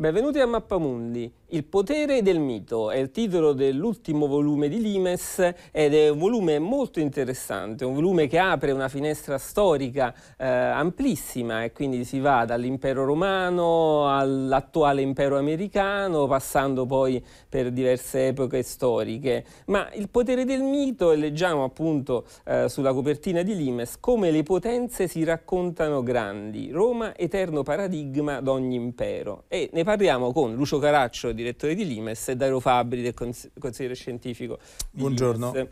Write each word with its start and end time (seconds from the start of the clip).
Benvenuti 0.00 0.38
a 0.38 0.46
Mappamundi. 0.46 1.26
Il 1.50 1.64
potere 1.64 2.20
del 2.20 2.40
mito 2.40 2.90
è 2.90 2.98
il 2.98 3.10
titolo 3.10 3.54
dell'ultimo 3.54 4.26
volume 4.26 4.68
di 4.68 4.82
Limes 4.82 5.38
ed 5.72 5.94
è 5.94 6.10
un 6.10 6.18
volume 6.18 6.58
molto 6.58 7.00
interessante, 7.00 7.86
un 7.86 7.94
volume 7.94 8.26
che 8.26 8.38
apre 8.38 8.70
una 8.70 8.90
finestra 8.90 9.38
storica 9.38 10.14
eh, 10.36 10.46
amplissima 10.46 11.64
e 11.64 11.72
quindi 11.72 12.04
si 12.04 12.20
va 12.20 12.44
dall'impero 12.44 13.06
romano 13.06 14.14
all'attuale 14.14 15.00
impero 15.00 15.38
americano, 15.38 16.26
passando 16.26 16.84
poi 16.84 17.24
per 17.48 17.70
diverse 17.70 18.26
epoche 18.26 18.62
storiche. 18.62 19.42
Ma 19.68 19.88
il 19.94 20.10
potere 20.10 20.44
del 20.44 20.60
mito, 20.60 21.12
e 21.12 21.16
leggiamo 21.16 21.64
appunto 21.64 22.26
eh, 22.44 22.68
sulla 22.68 22.92
copertina 22.92 23.40
di 23.40 23.56
Limes, 23.56 23.96
come 24.00 24.30
le 24.30 24.42
potenze 24.42 25.08
si 25.08 25.24
raccontano 25.24 26.02
grandi, 26.02 26.70
Roma 26.70 27.16
eterno 27.16 27.62
paradigma 27.62 28.42
d'ogni 28.42 28.74
impero. 28.74 29.44
E 29.48 29.70
ne 29.72 29.82
parliamo 29.82 30.30
con 30.30 30.54
Lucio 30.54 30.78
Caraccio, 30.78 31.36
direttore 31.38 31.74
di 31.74 31.86
Limes, 31.86 32.28
e 32.28 32.36
Dario 32.36 32.60
Fabri, 32.60 33.00
del 33.00 33.14
cons- 33.14 33.48
consigliere 33.58 33.94
scientifico 33.94 34.58
di 34.90 35.00
Buongiorno. 35.00 35.52
Limes. 35.52 35.68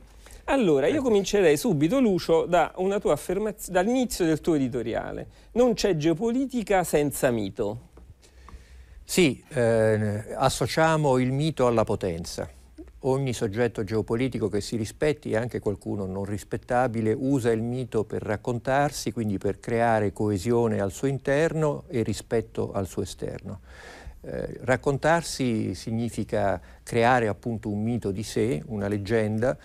Allora, 0.49 0.87
io 0.87 1.03
comincerei 1.03 1.57
subito, 1.57 1.99
Lucio, 1.99 2.47
da 2.47 2.73
una 2.77 3.01
tua 3.01 3.15
affermazione, 3.15 3.73
dall'inizio 3.81 4.25
del 4.25 4.41
tuo 4.41 4.55
editoriale. 4.55 5.27
Non 5.53 5.75
c'è 5.75 5.97
geopolitica 5.97 6.85
senza 6.85 7.33
mito. 7.33 7.89
Sì, 9.03 9.43
eh, 9.49 10.35
associamo 10.37 11.19
il 11.19 11.33
mito 11.33 11.67
alla 11.67 11.83
potenza. 11.83 12.49
Ogni 13.01 13.33
soggetto 13.33 13.85
geopolitico 13.85 14.49
che 14.49 14.61
si 14.61 14.77
rispetti, 14.77 15.31
e 15.31 15.37
anche 15.37 15.59
qualcuno 15.59 16.07
non 16.07 16.25
rispettabile, 16.25 17.13
usa 17.13 17.51
il 17.51 17.63
mito 17.63 18.05
per 18.05 18.23
raccontarsi, 18.23 19.13
quindi 19.13 19.39
per 19.39 19.59
creare 19.59 20.13
coesione 20.13 20.81
al 20.81 20.93
suo 20.93 21.09
interno 21.09 21.85
e 21.89 22.03
rispetto 22.03 22.73
al 22.73 22.87
suo 22.87 23.03
esterno. 23.03 23.61
Eh, 24.29 24.59
raccontarsi 24.63 25.73
significa 25.77 26.61
creare 26.83 27.29
appunto 27.29 27.69
un 27.69 27.81
mito 27.81 28.11
di 28.11 28.25
sé, 28.25 28.61
una 28.67 28.89
leggenda 28.89 29.57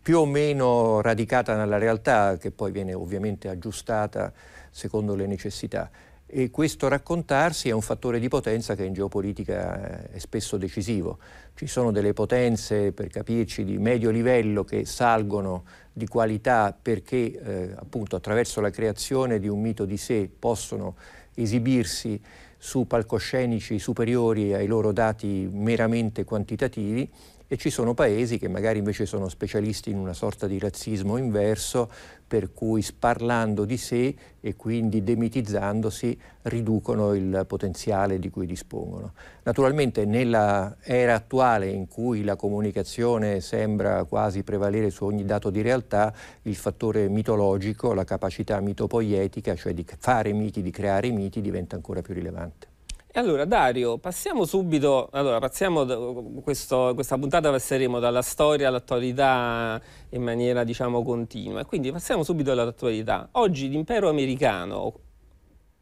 più 0.00 0.18
o 0.18 0.24
meno 0.24 1.02
radicata 1.02 1.54
nella 1.56 1.76
realtà, 1.76 2.38
che 2.38 2.50
poi 2.50 2.72
viene 2.72 2.94
ovviamente 2.94 3.50
aggiustata 3.50 4.32
secondo 4.70 5.14
le 5.14 5.26
necessità. 5.26 5.90
E 6.26 6.50
questo 6.50 6.88
raccontarsi 6.88 7.68
è 7.68 7.72
un 7.72 7.82
fattore 7.82 8.18
di 8.18 8.28
potenza 8.28 8.74
che 8.74 8.84
in 8.84 8.94
geopolitica 8.94 10.08
è 10.08 10.18
spesso 10.18 10.56
decisivo. 10.56 11.18
Ci 11.54 11.66
sono 11.66 11.90
delle 11.90 12.14
potenze, 12.14 12.92
per 12.92 13.08
capirci, 13.08 13.62
di 13.62 13.76
medio 13.76 14.08
livello 14.08 14.64
che 14.64 14.86
salgono 14.86 15.64
di 15.92 16.06
qualità 16.06 16.74
perché 16.80 17.38
eh, 17.38 17.74
appunto 17.76 18.16
attraverso 18.16 18.62
la 18.62 18.70
creazione 18.70 19.38
di 19.38 19.48
un 19.48 19.60
mito 19.60 19.84
di 19.84 19.98
sé 19.98 20.30
possono 20.38 20.96
esibirsi 21.34 22.18
su 22.64 22.86
palcoscenici 22.86 23.80
superiori 23.80 24.54
ai 24.54 24.68
loro 24.68 24.92
dati 24.92 25.48
meramente 25.52 26.22
quantitativi 26.22 27.10
e 27.52 27.58
ci 27.58 27.68
sono 27.68 27.92
paesi 27.92 28.38
che 28.38 28.48
magari 28.48 28.78
invece 28.78 29.04
sono 29.04 29.28
specialisti 29.28 29.90
in 29.90 29.98
una 29.98 30.14
sorta 30.14 30.46
di 30.46 30.58
razzismo 30.58 31.18
inverso, 31.18 31.90
per 32.26 32.54
cui 32.54 32.80
sparlando 32.80 33.66
di 33.66 33.76
sé 33.76 34.14
e 34.40 34.56
quindi 34.56 35.02
demitizzandosi 35.02 36.18
riducono 36.44 37.12
il 37.12 37.44
potenziale 37.46 38.18
di 38.18 38.30
cui 38.30 38.46
dispongono. 38.46 39.12
Naturalmente 39.42 40.06
nella 40.06 40.78
era 40.80 41.12
attuale 41.12 41.68
in 41.68 41.88
cui 41.88 42.24
la 42.24 42.36
comunicazione 42.36 43.42
sembra 43.42 44.04
quasi 44.04 44.44
prevalere 44.44 44.88
su 44.88 45.04
ogni 45.04 45.26
dato 45.26 45.50
di 45.50 45.60
realtà, 45.60 46.10
il 46.44 46.56
fattore 46.56 47.10
mitologico, 47.10 47.92
la 47.92 48.04
capacità 48.04 48.58
mitopoietica, 48.60 49.54
cioè 49.56 49.74
di 49.74 49.84
fare 49.98 50.32
miti, 50.32 50.62
di 50.62 50.70
creare 50.70 51.10
miti, 51.10 51.42
diventa 51.42 51.76
ancora 51.76 52.00
più 52.00 52.14
rilevante. 52.14 52.71
E 53.14 53.20
allora 53.20 53.44
Dario, 53.44 53.98
passiamo 53.98 54.46
subito, 54.46 55.10
allora 55.12 55.38
passiamo, 55.38 56.40
questo, 56.42 56.92
questa 56.94 57.18
puntata 57.18 57.50
passeremo 57.50 57.98
dalla 57.98 58.22
storia 58.22 58.68
all'attualità 58.68 59.78
in 60.08 60.22
maniera 60.22 60.64
diciamo 60.64 61.02
continua, 61.02 61.62
quindi 61.66 61.92
passiamo 61.92 62.22
subito 62.22 62.52
all'attualità. 62.52 63.28
Oggi 63.32 63.68
l'impero 63.68 64.08
americano 64.08 64.94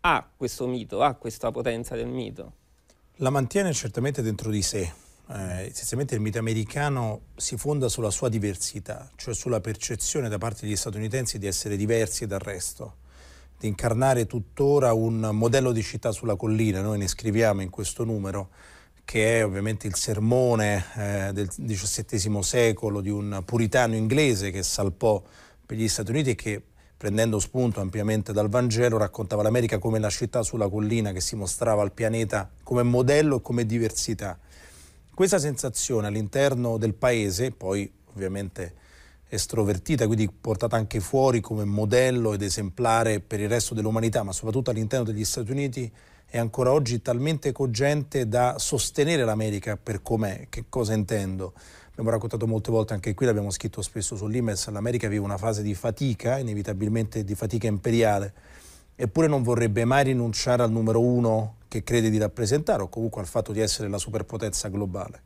ha 0.01 0.29
questo 0.37 0.67
mito, 0.67 1.03
ha 1.03 1.15
questa 1.15 1.53
potenza 1.53 1.95
del 1.95 2.09
mito? 2.09 2.53
La 3.19 3.31
mantiene 3.31 3.73
certamente 3.75 4.23
dentro 4.23 4.51
di 4.51 4.63
sé. 4.63 4.93
Eh, 5.29 5.67
essenzialmente 5.67 6.17
il 6.17 6.21
mito 6.21 6.41
americano 6.41 7.27
si 7.37 7.57
fonda 7.57 7.89
sulla 7.89 8.11
sua 8.11 8.29
diversità, 8.29 9.09
cioè 9.15 9.35
sulla 9.35 9.61
percezione 9.61 10.29
da 10.29 10.39
parte 10.39 10.63
degli 10.67 10.75
statunitensi 10.75 11.39
di 11.39 11.47
essere 11.47 11.77
diversi 11.77 12.27
dal 12.27 12.41
resto 12.41 13.00
di 13.61 13.69
incarnare 13.69 14.27
tuttora 14.27 14.95
un 14.95 15.19
modello 15.35 15.73
di 15.73 15.83
città 15.83 16.13
sulla 16.13 16.35
collina, 16.35 16.81
noi 16.81 16.97
ne 16.97 17.07
scriviamo 17.07 17.61
in 17.61 17.69
questo 17.69 18.05
numero, 18.05 18.49
che 19.05 19.39
è 19.39 19.45
ovviamente 19.45 19.87
il 19.87 19.97
sermone 19.97 20.83
eh, 20.97 21.33
del 21.35 21.47
XVII 21.49 22.43
secolo 22.43 23.03
di 23.03 23.11
un 23.11 23.43
puritano 23.45 23.95
inglese 23.97 24.51
che 24.51 24.63
salpò 24.63 25.23
per 25.67 25.77
gli 25.77 25.89
Stati 25.89 26.11
Uniti 26.11 26.31
e 26.31 26.35
che 26.37 26.63
prendendo 26.97 27.39
spunto 27.39 27.83
ampiamente 27.83 28.33
dal 28.33 28.49
Vangelo 28.49 28.97
raccontava 28.97 29.43
l'America 29.43 29.79
come 29.79 29.99
la 29.99 30.09
città 30.09 30.43
sulla 30.43 30.71
collina 30.71 31.13
che 31.13 31.21
si 31.21 31.37
mostrava 31.37 31.83
al 31.83 31.93
pianeta 31.93 32.51
come 32.63 32.83
modello 32.83 33.37
e 33.37 33.43
come 33.43 33.67
diversità. 33.67 34.39
Questa 35.13 35.39
sensazione 35.39 36.07
all'interno 36.07 36.79
del 36.79 36.95
paese, 36.95 37.51
poi 37.51 37.93
ovviamente 38.15 38.73
estrovertita, 39.31 40.07
quindi 40.07 40.29
portata 40.29 40.77
anche 40.77 40.99
fuori 40.99 41.41
come 41.41 41.65
modello 41.65 42.35
ed 42.35 42.43
esemplare 42.43 43.21
per 43.21 43.39
il 43.39 43.49
resto 43.49 43.75
dell'umanità, 43.75 44.25
ma 44.25 44.33
soprattutto 44.33 44.71
all'interno 44.71 45.05
degli 45.05 45.25
Stati 45.25 45.53
Uniti, 45.53 45.91
è 46.27 46.37
ancora 46.37 46.73
oggi 46.73 47.01
talmente 47.01 47.53
cogente 47.53 48.29
da 48.29 48.57
sostenere 48.59 49.25
l'America 49.25 49.77
per 49.77 50.03
com'è. 50.03 50.47
Che 50.49 50.65
cosa 50.69 50.95
intendo? 50.95 51.55
Abbiamo 51.91 52.11
raccontato 52.11 52.47
molte 52.47 52.71
volte 52.73 52.93
anche 52.93 53.15
qui, 53.15 53.27
l'abbiamo 53.27 53.51
scritto 53.51 53.83
spesso 53.83 54.17
sull'Imes, 54.17 54.69
l'America 54.69 55.07
vive 55.07 55.23
una 55.23 55.39
fase 55.39 55.63
di 55.63 55.75
fatica, 55.75 56.39
inevitabilmente 56.39 57.23
di 57.23 57.35
fatica 57.35 57.69
imperiale, 57.69 58.33
eppure 58.97 59.29
non 59.29 59.43
vorrebbe 59.43 59.85
mai 59.85 60.05
rinunciare 60.05 60.63
al 60.63 60.73
numero 60.73 61.01
uno 61.01 61.57
che 61.69 61.85
crede 61.85 62.11
di 62.11 62.19
rappresentare 62.19 62.83
o 62.83 62.89
comunque 62.89 63.21
al 63.21 63.29
fatto 63.29 63.53
di 63.53 63.61
essere 63.61 63.89
la 63.89 63.99
superpotenza 63.99 64.69
globale 64.69 65.23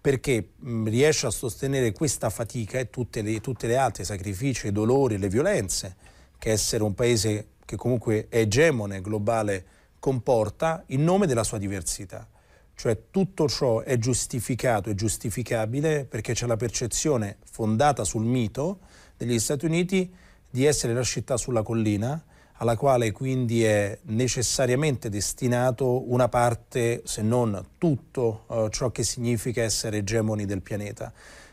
perché 0.00 0.52
riesce 0.84 1.26
a 1.26 1.30
sostenere 1.30 1.92
questa 1.92 2.30
fatica 2.30 2.78
e 2.78 2.88
tutte 2.90 3.22
le, 3.22 3.40
tutte 3.40 3.66
le 3.66 3.76
altre 3.76 4.04
sacrifici, 4.04 4.68
i 4.68 4.72
dolori, 4.72 5.18
le 5.18 5.28
violenze 5.28 5.96
che 6.38 6.50
essere 6.50 6.82
un 6.82 6.94
paese 6.94 7.48
che 7.64 7.76
comunque 7.76 8.26
è 8.28 8.38
egemone 8.38 9.00
globale 9.00 9.64
comporta 9.98 10.82
in 10.86 11.04
nome 11.04 11.26
della 11.26 11.44
sua 11.44 11.58
diversità. 11.58 12.26
Cioè 12.74 13.10
tutto 13.10 13.46
ciò 13.46 13.80
è 13.80 13.98
giustificato 13.98 14.88
e 14.88 14.94
giustificabile 14.94 16.06
perché 16.06 16.32
c'è 16.32 16.46
la 16.46 16.56
percezione 16.56 17.36
fondata 17.44 18.04
sul 18.04 18.24
mito 18.24 18.80
degli 19.18 19.38
Stati 19.38 19.66
Uniti 19.66 20.10
di 20.48 20.64
essere 20.64 20.94
la 20.94 21.02
città 21.02 21.36
sulla 21.36 21.62
collina, 21.62 22.24
alla 22.60 22.76
quale 22.76 23.10
quindi 23.10 23.64
è 23.64 23.98
necessariamente 24.02 25.08
destinato 25.08 26.10
una 26.12 26.28
parte, 26.28 27.00
se 27.04 27.22
non 27.22 27.68
tutto, 27.78 28.44
eh, 28.50 28.68
ciò 28.70 28.90
che 28.90 29.02
significa 29.02 29.62
essere 29.62 29.98
egemoni 29.98 30.44
del 30.44 30.60
pianeta. 30.60 31.10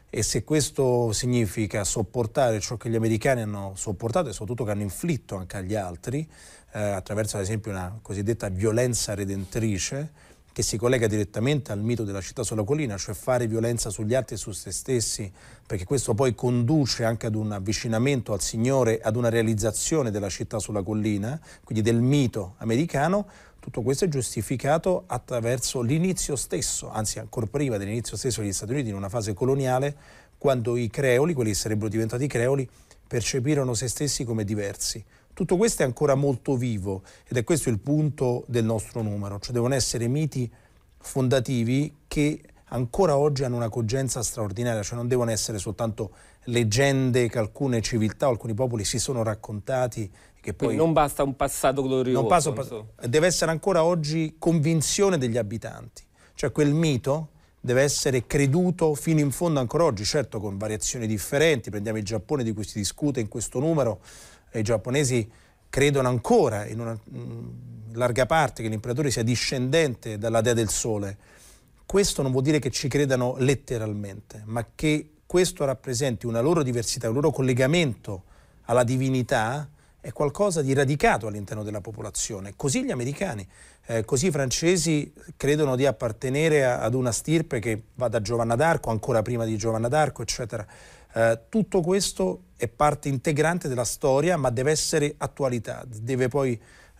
E 0.09 0.21
se 0.21 0.43
questo 0.43 1.13
significa 1.13 1.85
sopportare 1.85 2.59
ciò 2.59 2.75
che 2.75 2.89
gli 2.89 2.95
americani 2.95 3.41
hanno 3.41 3.71
sopportato 3.75 4.29
e 4.29 4.31
soprattutto 4.31 4.65
che 4.65 4.71
hanno 4.71 4.81
inflitto 4.81 5.37
anche 5.37 5.55
agli 5.55 5.75
altri, 5.75 6.27
eh, 6.73 6.79
attraverso 6.79 7.37
ad 7.37 7.43
esempio 7.43 7.71
una 7.71 7.99
cosiddetta 8.01 8.49
violenza 8.49 9.13
redentrice, 9.15 10.11
che 10.57 10.63
si 10.63 10.75
collega 10.77 11.05
direttamente 11.05 11.71
al 11.71 11.83
mito 11.83 12.03
della 12.03 12.19
città 12.19 12.41
sulla 12.41 12.63
collina, 12.63 12.97
cioè 12.97 13.13
fare 13.13 13.45
violenza 13.45 13.91
sugli 13.91 14.15
altri 14.15 14.33
e 14.33 14.37
su 14.39 14.51
se 14.53 14.71
stessi, 14.71 15.31
perché 15.67 15.85
questo 15.85 16.15
poi 16.15 16.33
conduce 16.33 17.03
anche 17.03 17.27
ad 17.27 17.35
un 17.35 17.51
avvicinamento 17.51 18.33
al 18.33 18.41
Signore, 18.41 18.99
ad 18.99 19.15
una 19.17 19.29
realizzazione 19.29 20.09
della 20.09 20.29
città 20.29 20.57
sulla 20.57 20.81
collina, 20.81 21.39
quindi 21.63 21.83
del 21.83 22.01
mito 22.01 22.55
americano, 22.57 23.27
tutto 23.59 23.83
questo 23.83 24.05
è 24.05 24.07
giustificato 24.07 25.03
attraverso 25.05 25.81
l'inizio 25.81 26.35
stesso, 26.35 26.89
anzi 26.89 27.19
ancora 27.19 27.45
prima 27.45 27.77
dell'inizio 27.77 28.17
stesso 28.17 28.41
degli 28.41 28.51
Stati 28.51 28.71
Uniti, 28.71 28.89
in 28.89 28.95
una 28.95 29.09
fase 29.09 29.35
coloniale, 29.35 29.95
quando 30.39 30.75
i 30.75 30.89
creoli, 30.89 31.35
quelli 31.35 31.51
che 31.51 31.55
sarebbero 31.55 31.87
diventati 31.87 32.25
creoli, 32.25 32.67
percepirono 33.07 33.75
se 33.75 33.87
stessi 33.87 34.23
come 34.23 34.43
diversi. 34.43 35.05
Tutto 35.37 35.55
questo 35.55 35.83
è 35.83 35.85
ancora 35.85 36.15
molto 36.15 36.55
vivo 36.55 37.03
ed 37.27 37.37
è 37.37 37.43
questo 37.43 37.69
il 37.69 37.77
punto 37.77 38.43
del 38.47 38.65
nostro 38.65 39.03
numero, 39.03 39.37
cioè 39.37 39.53
devono 39.53 39.75
essere 39.75 40.07
miti 40.07 40.51
fondativi 40.97 41.93
che 42.07 42.41
ancora 42.69 43.15
oggi 43.15 43.43
hanno 43.43 43.57
una 43.57 43.69
cogenza 43.69 44.23
straordinaria, 44.23 44.81
cioè 44.81 44.97
non 44.97 45.07
devono 45.07 45.29
essere 45.29 45.59
soltanto 45.59 46.09
leggende 46.45 47.29
che 47.29 47.37
alcune 47.37 47.81
civiltà 47.81 48.25
o 48.25 48.31
alcuni 48.31 48.55
popoli 48.55 48.83
si 48.83 48.97
sono 48.97 49.21
raccontati. 49.21 50.11
Che 50.41 50.55
poi 50.55 50.75
non 50.75 50.91
basta 50.91 51.21
un 51.21 51.35
passato 51.35 51.83
glorioso. 51.83 52.25
Basta 52.25 52.49
un 52.49 52.55
pass- 52.55 53.05
deve 53.07 53.27
essere 53.27 53.51
ancora 53.51 53.83
oggi 53.83 54.37
convinzione 54.39 55.19
degli 55.19 55.37
abitanti, 55.37 56.01
cioè 56.33 56.51
quel 56.51 56.73
mito 56.73 57.27
deve 57.61 57.83
essere 57.83 58.25
creduto 58.25 58.95
fino 58.95 59.19
in 59.19 59.29
fondo 59.29 59.59
ancora 59.59 59.83
oggi, 59.83 60.03
certo 60.03 60.39
con 60.39 60.57
variazioni 60.57 61.05
differenti, 61.05 61.69
prendiamo 61.69 61.99
il 61.99 62.05
Giappone 62.05 62.43
di 62.43 62.53
cui 62.53 62.63
si 62.63 62.79
discute 62.79 63.19
in 63.19 63.27
questo 63.27 63.59
numero, 63.59 63.99
i 64.53 64.63
giapponesi 64.63 65.29
credono 65.69 66.07
ancora 66.07 66.65
in 66.65 66.79
una 66.79 66.97
mm, 66.97 67.93
larga 67.93 68.25
parte 68.25 68.63
che 68.63 68.69
l'imperatore 68.69 69.11
sia 69.11 69.23
discendente 69.23 70.17
dalla 70.17 70.41
dea 70.41 70.53
del 70.53 70.69
sole, 70.69 71.17
questo 71.85 72.21
non 72.21 72.31
vuol 72.31 72.43
dire 72.43 72.59
che 72.59 72.69
ci 72.69 72.87
credano 72.87 73.35
letteralmente, 73.37 74.41
ma 74.45 74.65
che 74.75 75.11
questo 75.25 75.65
rappresenti 75.65 76.25
una 76.25 76.41
loro 76.41 76.63
diversità, 76.63 77.07
un 77.07 77.15
loro 77.15 77.31
collegamento 77.31 78.23
alla 78.63 78.83
divinità 78.83 79.69
è 79.99 80.11
qualcosa 80.13 80.61
di 80.61 80.73
radicato 80.73 81.27
all'interno 81.27 81.63
della 81.63 81.81
popolazione. 81.81 82.53
Così 82.55 82.83
gli 82.83 82.91
americani, 82.91 83.45
eh, 83.87 84.05
così 84.05 84.27
i 84.27 84.31
francesi 84.31 85.11
credono 85.35 85.75
di 85.75 85.85
appartenere 85.85 86.65
a, 86.65 86.79
ad 86.79 86.93
una 86.93 87.11
stirpe 87.11 87.59
che 87.59 87.83
va 87.95 88.07
da 88.07 88.21
Giovanna 88.21 88.55
d'Arco, 88.55 88.89
ancora 88.89 89.21
prima 89.21 89.43
di 89.43 89.57
Giovanna 89.57 89.87
d'Arco, 89.87 90.21
eccetera. 90.21 90.65
Eh, 91.17 91.39
tutto 91.49 91.81
questo 91.81 92.43
è 92.55 92.67
parte 92.67 93.09
integrante 93.09 93.67
della 93.67 93.85
storia, 93.85 94.37
ma 94.37 94.51
deve 94.51 94.69
essere 94.69 95.15
attualità, 95.17 95.83
deve 95.87 96.27
poi 96.27 96.51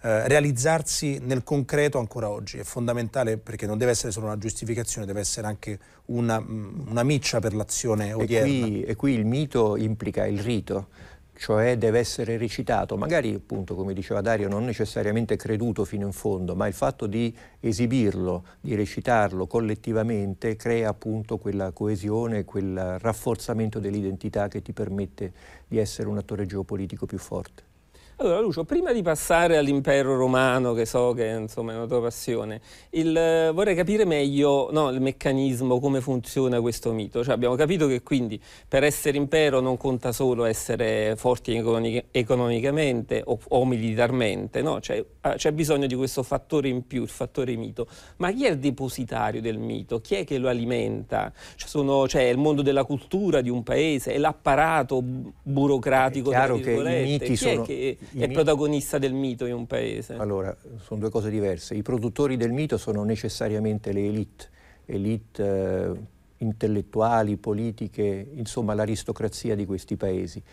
eh, 0.02 0.28
realizzarsi 0.28 1.20
nel 1.22 1.44
concreto 1.44 2.00
ancora 2.00 2.28
oggi. 2.28 2.58
È 2.58 2.64
fondamentale 2.64 3.38
perché 3.38 3.68
non 3.68 3.78
deve 3.78 3.92
essere 3.92 4.12
solo 4.12 4.26
una 4.26 4.40
giustificazione, 4.40 5.06
deve 5.06 5.20
essere 5.20 5.46
anche 5.46 5.80
una, 6.06 6.40
mm, 6.40 6.88
una 6.88 7.04
miccia 7.04 7.40
per 7.40 7.54
l'azione 7.54 8.12
odierna. 8.12 8.48
E 8.48 8.60
qui, 8.60 8.84
e 8.84 8.96
qui 8.96 9.14
il 9.14 9.26
mito 9.26 9.76
implica 9.76 10.26
il 10.26 10.40
rito 10.40 10.88
cioè 11.38 11.78
deve 11.78 12.00
essere 12.00 12.36
recitato, 12.38 12.98
magari 12.98 13.34
appunto 13.34 13.76
come 13.76 13.94
diceva 13.94 14.22
Dario 14.22 14.50
non 14.50 14.66
necessariamente 14.66 15.36
creduto 15.36 15.86
fino 15.86 16.06
in 16.08 16.12
fondo, 16.12 16.56
ma 16.56 16.68
il 16.68 16.74
fatto 16.74 17.06
di 17.06 17.34
esibirlo, 17.60 18.44
di 18.60 18.74
recitarlo 18.74 19.46
collettivamente 19.46 20.56
crea 20.56 20.90
appunto 20.90 21.38
quella 21.38 21.72
coesione, 21.72 22.44
quel 22.44 22.98
rafforzamento 23.00 23.80
dell'identità 23.80 24.48
che 24.48 24.64
ti 24.64 24.74
permette 24.74 25.32
di 25.68 25.78
essere 25.78 26.08
un 26.08 26.18
attore 26.18 26.48
geopolitico 26.48 27.06
più 27.06 27.20
forte. 27.20 27.67
Allora 28.20 28.40
Lucio, 28.40 28.64
prima 28.64 28.94
di 28.94 29.04
passare 29.04 29.58
all'impero 29.58 30.18
romano, 30.18 30.74
che 30.74 30.88
so 30.88 31.14
che 31.14 31.28
insomma, 31.28 31.74
è 31.74 31.76
una 31.76 31.86
tua 31.86 32.02
passione, 32.02 32.62
il, 32.92 33.16
eh, 33.16 33.52
vorrei 33.52 33.76
capire 33.76 34.06
meglio 34.06 34.70
no, 34.72 34.90
il 34.90 35.00
meccanismo, 35.00 35.80
come 35.80 36.02
funziona 36.02 36.60
questo 36.60 36.92
mito. 36.94 37.24
Cioè, 37.24 37.36
abbiamo 37.36 37.54
capito 37.54 37.86
che 37.86 38.02
quindi 38.02 38.42
per 38.68 38.84
essere 38.84 39.18
impero 39.18 39.60
non 39.60 39.78
conta 39.78 40.12
solo 40.12 40.46
essere 40.46 41.14
forti 41.16 41.56
economic 41.56 42.06
economicamente 42.10 43.22
o, 43.24 43.38
o 43.50 43.66
militarmente, 43.66 44.64
no? 44.64 44.82
cioè, 44.82 45.06
ah, 45.22 45.36
c'è 45.36 45.52
bisogno 45.52 45.86
di 45.86 45.94
questo 45.94 46.24
fattore 46.24 46.70
in 46.70 46.88
più, 46.88 47.04
il 47.04 47.10
fattore 47.10 47.56
mito. 47.56 47.86
Ma 48.16 48.32
chi 48.32 48.46
è 48.46 48.50
il 48.50 48.58
depositario 48.58 49.42
del 49.42 49.60
mito? 49.60 50.02
Chi 50.02 50.16
è 50.16 50.24
che 50.24 50.40
lo 50.40 50.50
alimenta? 50.50 51.32
Cioè, 51.56 51.70
sono, 51.70 52.08
cioè, 52.08 52.24
il 52.24 52.40
mondo 52.40 52.64
della 52.64 52.84
cultura 52.84 53.42
di 53.42 53.52
un 53.52 53.62
paese, 53.62 54.14
è 54.14 54.18
l'apparato 54.18 55.04
burocratico, 55.04 56.32
è 56.32 56.34
chiaro 56.34 56.58
che 56.58 56.72
i 56.72 57.04
miti 57.04 57.26
chi 57.26 57.36
sono... 57.36 57.62
è 57.62 57.66
che 57.66 57.98
è 58.16 58.30
protagonista 58.30 58.98
del 58.98 59.14
mito 59.14 59.46
in 59.46 59.54
un 59.54 59.68
paese? 59.68 60.16
Allora, 60.16 60.56
sono 60.82 61.00
due 61.00 61.10
cose 61.10 61.30
diverse. 61.30 61.76
I 61.76 61.82
produttori 61.82 62.38
del 62.38 62.52
mito 62.52 62.78
sono 62.78 63.04
necessariamente 63.04 63.92
le 63.92 64.06
elite, 64.06 64.50
elite 64.86 65.44
eh, 65.44 66.00
intellettuali, 66.38 67.38
politiche, 67.38 68.30
insomma 68.34 68.74
l'aristocrazia 68.74 69.56
di 69.56 69.66
questi 69.66 69.96
paesi 69.96 70.44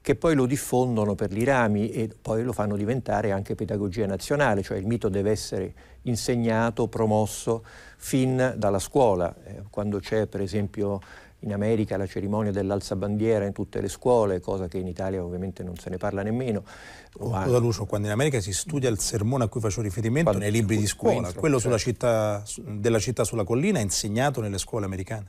che 0.00 0.14
poi 0.14 0.34
lo 0.34 0.46
diffondono 0.46 1.14
per 1.14 1.32
gli 1.32 1.44
rami 1.44 1.90
e 1.90 2.08
poi 2.20 2.42
lo 2.42 2.52
fanno 2.52 2.76
diventare 2.76 3.30
anche 3.30 3.54
pedagogia 3.54 4.06
nazionale, 4.06 4.62
cioè 4.62 4.78
il 4.78 4.86
mito 4.86 5.08
deve 5.08 5.30
essere 5.30 5.74
insegnato, 6.02 6.88
promosso 6.88 7.64
fin 7.98 8.54
dalla 8.56 8.78
scuola. 8.78 9.34
Eh, 9.44 9.62
quando 9.68 9.98
c'è 9.98 10.26
per 10.26 10.40
esempio 10.40 11.00
in 11.40 11.52
America 11.52 11.96
la 11.96 12.06
cerimonia 12.06 12.50
dell'alzabandiera 12.50 13.44
in 13.44 13.52
tutte 13.52 13.80
le 13.80 13.88
scuole, 13.88 14.40
cosa 14.40 14.66
che 14.66 14.78
in 14.78 14.86
Italia 14.86 15.22
ovviamente 15.22 15.62
non 15.62 15.76
se 15.76 15.90
ne 15.90 15.96
parla 15.96 16.22
nemmeno. 16.22 16.64
Scusa 17.12 17.58
Lucio, 17.58 17.86
quando 17.86 18.08
in 18.08 18.12
America 18.12 18.40
si 18.40 18.52
studia 18.52 18.88
il 18.88 18.98
sermone 18.98 19.44
a 19.44 19.48
cui 19.48 19.60
facevo 19.60 19.82
riferimento 19.82 20.30
quando, 20.30 20.42
nei 20.42 20.52
libri 20.52 20.76
di 20.76 20.86
scuola, 20.86 21.32
quello 21.32 21.60
certo. 21.60 21.78
città, 21.78 22.42
della 22.56 22.98
città 22.98 23.24
sulla 23.24 23.44
collina 23.44 23.78
è 23.78 23.82
insegnato 23.82 24.40
nelle 24.40 24.58
scuole 24.58 24.84
americane. 24.86 25.28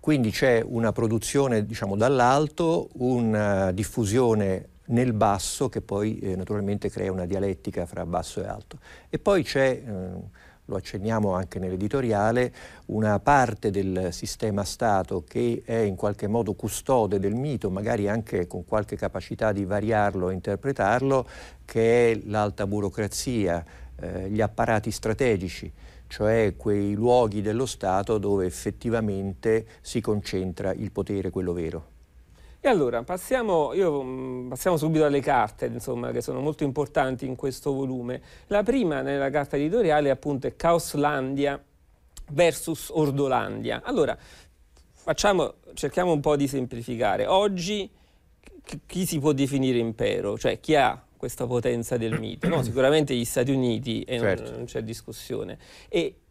Quindi 0.00 0.30
c'è 0.30 0.64
una 0.66 0.90
produzione 0.90 1.64
diciamo, 1.64 1.96
dall'alto, 1.96 2.88
una 2.94 3.70
diffusione 3.70 4.68
nel 4.86 5.12
basso 5.12 5.68
che 5.68 5.80
poi 5.80 6.18
eh, 6.18 6.34
naturalmente 6.34 6.90
crea 6.90 7.12
una 7.12 7.24
dialettica 7.24 7.86
fra 7.86 8.04
basso 8.04 8.42
e 8.42 8.46
alto. 8.46 8.78
E 9.08 9.18
poi 9.18 9.42
c'è... 9.42 9.82
Eh, 9.86 10.41
lo 10.66 10.76
accenniamo 10.76 11.34
anche 11.34 11.58
nell'editoriale, 11.58 12.52
una 12.86 13.18
parte 13.18 13.70
del 13.70 14.08
sistema 14.12 14.64
Stato 14.64 15.24
che 15.26 15.62
è 15.64 15.76
in 15.76 15.96
qualche 15.96 16.28
modo 16.28 16.54
custode 16.54 17.18
del 17.18 17.34
mito, 17.34 17.70
magari 17.70 18.08
anche 18.08 18.46
con 18.46 18.64
qualche 18.64 18.96
capacità 18.96 19.52
di 19.52 19.64
variarlo 19.64 20.30
e 20.30 20.34
interpretarlo, 20.34 21.26
che 21.64 22.12
è 22.12 22.20
l'alta 22.26 22.66
burocrazia, 22.66 23.64
eh, 23.96 24.30
gli 24.30 24.40
apparati 24.40 24.90
strategici 24.90 25.72
cioè 26.12 26.56
quei 26.58 26.92
luoghi 26.92 27.40
dello 27.40 27.64
Stato 27.64 28.18
dove 28.18 28.44
effettivamente 28.44 29.64
si 29.80 30.02
concentra 30.02 30.74
il 30.74 30.92
potere, 30.92 31.30
quello 31.30 31.54
vero. 31.54 31.86
E 32.64 32.68
allora 32.68 33.02
passiamo, 33.02 33.72
io, 33.74 34.04
mm, 34.04 34.48
passiamo, 34.48 34.76
subito 34.76 35.04
alle 35.04 35.18
carte, 35.18 35.66
insomma, 35.66 36.12
che 36.12 36.20
sono 36.20 36.38
molto 36.38 36.62
importanti 36.62 37.26
in 37.26 37.34
questo 37.34 37.72
volume. 37.72 38.22
La 38.46 38.62
prima 38.62 39.00
nella 39.00 39.30
carta 39.30 39.56
editoriale 39.56 40.10
appunto 40.10 40.46
è 40.46 40.54
Caoslandia 40.54 41.60
versus 42.30 42.88
Ordolandia. 42.90 43.82
Allora, 43.82 44.16
facciamo, 44.92 45.54
cerchiamo 45.74 46.12
un 46.12 46.20
po' 46.20 46.36
di 46.36 46.46
semplificare. 46.46 47.26
Oggi 47.26 47.90
chi 48.86 49.06
si 49.06 49.18
può 49.18 49.32
definire 49.32 49.78
impero? 49.78 50.38
Cioè 50.38 50.60
chi 50.60 50.76
ha 50.76 51.04
questa 51.16 51.48
potenza 51.48 51.96
del 51.96 52.16
mito? 52.20 52.46
No? 52.46 52.62
Sicuramente 52.62 53.12
gli 53.12 53.24
Stati 53.24 53.50
Uniti 53.50 54.02
e 54.02 54.20
certo. 54.20 54.44
non, 54.44 54.52
non 54.52 54.64
c'è 54.66 54.84
discussione. 54.84 55.58
E 55.88 56.21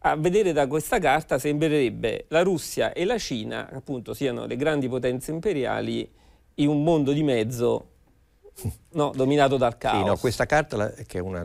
a 0.00 0.16
vedere 0.16 0.52
da 0.52 0.66
questa 0.66 0.98
carta 0.98 1.38
sembrerebbe 1.38 2.26
la 2.28 2.42
Russia 2.42 2.92
e 2.92 3.04
la 3.04 3.18
Cina, 3.18 3.68
appunto, 3.70 4.14
siano 4.14 4.46
le 4.46 4.56
grandi 4.56 4.88
potenze 4.88 5.32
imperiali 5.32 6.08
in 6.54 6.68
un 6.68 6.82
mondo 6.84 7.12
di 7.12 7.22
mezzo 7.22 7.88
no, 8.92 9.12
dominato 9.14 9.56
dal 9.56 9.76
caos. 9.76 9.98
Sì, 9.98 10.04
no, 10.04 10.16
questa 10.16 10.46
carta, 10.46 10.92
che 11.06 11.18
è, 11.18 11.20
una, 11.20 11.44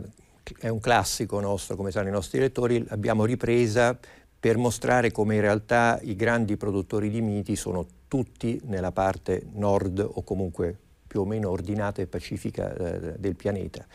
è, 0.60 0.68
un 0.68 0.80
classico 0.80 1.40
nostro, 1.40 1.74
come 1.74 1.90
sanno 1.90 2.08
i 2.08 2.12
nostri 2.12 2.38
lettori, 2.38 2.84
l'abbiamo 2.86 3.24
ripresa 3.24 3.98
per 4.38 4.56
mostrare 4.56 5.10
come 5.10 5.36
in 5.36 5.40
realtà 5.40 5.98
i 6.02 6.14
grandi 6.14 6.56
produttori 6.56 7.10
di 7.10 7.22
miti 7.22 7.56
sono 7.56 7.86
tutti 8.08 8.60
nella 8.64 8.92
parte 8.92 9.46
nord 9.54 9.98
o 9.98 10.22
comunque 10.22 10.76
più 11.06 11.22
o 11.22 11.24
meno 11.24 11.50
ordinata 11.50 12.02
e 12.02 12.06
pacifica 12.06 12.74
eh, 12.74 13.14
del 13.18 13.36
pianeta 13.36 13.86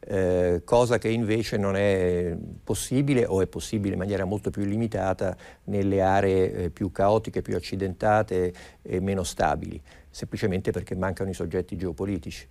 eh, 0.00 0.62
cosa 0.64 0.98
che 0.98 1.08
invece 1.08 1.56
non 1.56 1.76
è 1.76 2.36
possibile 2.62 3.24
o 3.26 3.40
è 3.42 3.46
possibile 3.46 3.94
in 3.94 3.98
maniera 3.98 4.24
molto 4.24 4.50
più 4.50 4.64
limitata 4.64 5.36
nelle 5.64 6.00
aree 6.00 6.52
eh, 6.52 6.70
più 6.70 6.92
caotiche, 6.92 7.42
più 7.42 7.56
accidentate 7.56 8.52
e 8.82 9.00
meno 9.00 9.24
stabili, 9.24 9.80
semplicemente 10.10 10.70
perché 10.70 10.94
mancano 10.94 11.30
i 11.30 11.34
soggetti 11.34 11.76
geopolitici. 11.76 12.46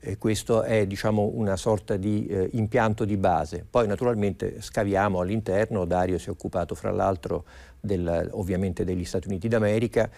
E 0.00 0.18
questo 0.18 0.62
è 0.62 0.86
diciamo, 0.86 1.30
una 1.34 1.56
sorta 1.56 1.96
di 1.96 2.26
eh, 2.26 2.48
impianto 2.52 3.04
di 3.04 3.16
base. 3.16 3.64
Poi 3.68 3.86
naturalmente 3.86 4.60
scaviamo 4.60 5.20
all'interno, 5.20 5.84
Dario 5.84 6.18
si 6.18 6.28
è 6.28 6.30
occupato 6.30 6.74
fra 6.74 6.90
l'altro 6.90 7.44
del, 7.80 8.28
ovviamente 8.32 8.84
degli 8.84 9.04
Stati 9.04 9.28
Uniti 9.28 9.46
d'America, 9.48 10.10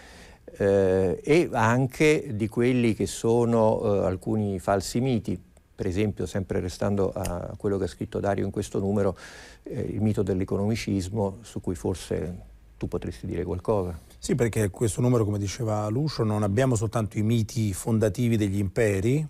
eh, 0.58 1.20
e 1.22 1.48
anche 1.52 2.30
di 2.34 2.48
quelli 2.48 2.94
che 2.94 3.06
sono 3.06 3.80
eh, 3.82 4.06
alcuni 4.06 4.58
falsi 4.58 5.00
miti 5.00 5.40
per 5.76 5.86
esempio, 5.86 6.24
sempre 6.24 6.58
restando 6.58 7.12
a 7.12 7.54
quello 7.58 7.76
che 7.76 7.84
ha 7.84 7.88
scritto 7.88 8.18
Dario 8.18 8.46
in 8.46 8.50
questo 8.50 8.78
numero, 8.78 9.16
eh, 9.62 9.78
il 9.78 10.00
mito 10.00 10.22
dell'economicismo, 10.22 11.38
su 11.42 11.60
cui 11.60 11.74
forse 11.74 12.54
tu 12.78 12.88
potresti 12.88 13.26
dire 13.26 13.44
qualcosa. 13.44 13.98
Sì, 14.18 14.34
perché 14.34 14.70
questo 14.70 15.02
numero, 15.02 15.24
come 15.24 15.38
diceva 15.38 15.86
Lucio, 15.88 16.24
non 16.24 16.42
abbiamo 16.42 16.76
soltanto 16.76 17.18
i 17.18 17.22
miti 17.22 17.74
fondativi 17.74 18.38
degli 18.38 18.58
imperi, 18.58 19.24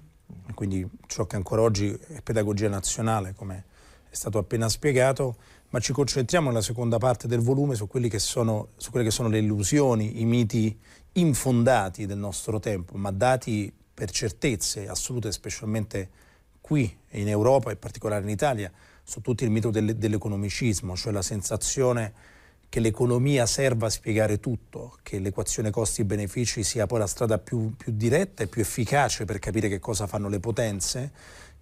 quindi 0.54 0.88
ciò 1.08 1.26
che 1.26 1.34
ancora 1.34 1.62
oggi 1.62 1.90
è 1.90 2.22
pedagogia 2.22 2.68
nazionale, 2.68 3.34
come 3.34 3.64
è 4.08 4.14
stato 4.14 4.38
appena 4.38 4.68
spiegato, 4.68 5.36
ma 5.70 5.80
ci 5.80 5.92
concentriamo 5.92 6.48
nella 6.48 6.62
seconda 6.62 6.98
parte 6.98 7.26
del 7.26 7.40
volume 7.40 7.74
su, 7.74 7.88
sono, 8.18 8.68
su 8.76 8.90
quelle 8.92 9.04
che 9.04 9.12
sono 9.12 9.28
le 9.28 9.38
illusioni, 9.38 10.20
i 10.20 10.24
miti 10.24 10.78
infondati 11.12 12.06
del 12.06 12.18
nostro 12.18 12.60
tempo, 12.60 12.96
ma 12.96 13.10
dati 13.10 13.72
per 13.92 14.10
certezze 14.10 14.88
assolute, 14.88 15.32
specialmente 15.32 16.10
qui 16.66 16.92
in 17.11 17.28
Europa, 17.28 17.70
in 17.70 17.78
particolare 17.78 18.25
in 18.25 18.28
Italia, 18.28 18.73
su 19.04 19.20
tutto 19.20 19.44
il 19.44 19.50
mito 19.50 19.70
dell'economicismo, 19.70 20.96
cioè 20.96 21.12
la 21.12 21.23
sensazione 21.23 22.12
che 22.68 22.80
l'economia 22.80 23.46
serva 23.46 23.87
a 23.87 23.90
spiegare 23.90 24.40
tutto, 24.40 24.99
che 25.04 25.20
l'equazione 25.20 25.70
costi-benefici 25.70 26.64
sia 26.64 26.87
poi 26.87 26.99
la 26.99 27.06
strada 27.06 27.38
più, 27.38 27.76
più, 27.76 27.92
diretta 27.94 28.42
e 28.42 28.49
più 28.49 28.62
efficace 28.62 29.25
per 29.25 29.38
capire 29.38 29.68
che 29.68 29.78
cosa 29.78 30.08
fanno 30.08 30.28
le 30.28 30.40
potenze 30.40 31.12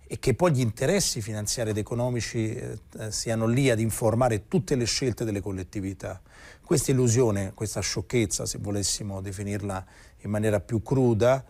e 0.07 0.19
che 0.19 0.33
poi 0.33 0.53
gli 0.53 0.61
interessi 0.61 1.21
finanziari 1.21 1.71
ed 1.71 1.77
economici 1.77 2.55
eh, 2.55 2.79
siano 3.11 3.47
lì 3.47 3.69
ad 3.69 3.81
informare 3.81 4.49
tutte 4.49 4.75
le 4.75 4.87
scelte 4.87 5.27
delle 5.27 5.41
collettività. 5.41 6.23
Questa 6.65 6.93
illusione, 6.93 7.53
questa 7.53 7.81
sciocchezza, 7.81 8.47
se 8.47 8.57
volessimo 8.59 9.21
definirla 9.21 9.85
in 10.23 10.31
maniera 10.31 10.61
più 10.61 10.83
cruda, 10.83 11.45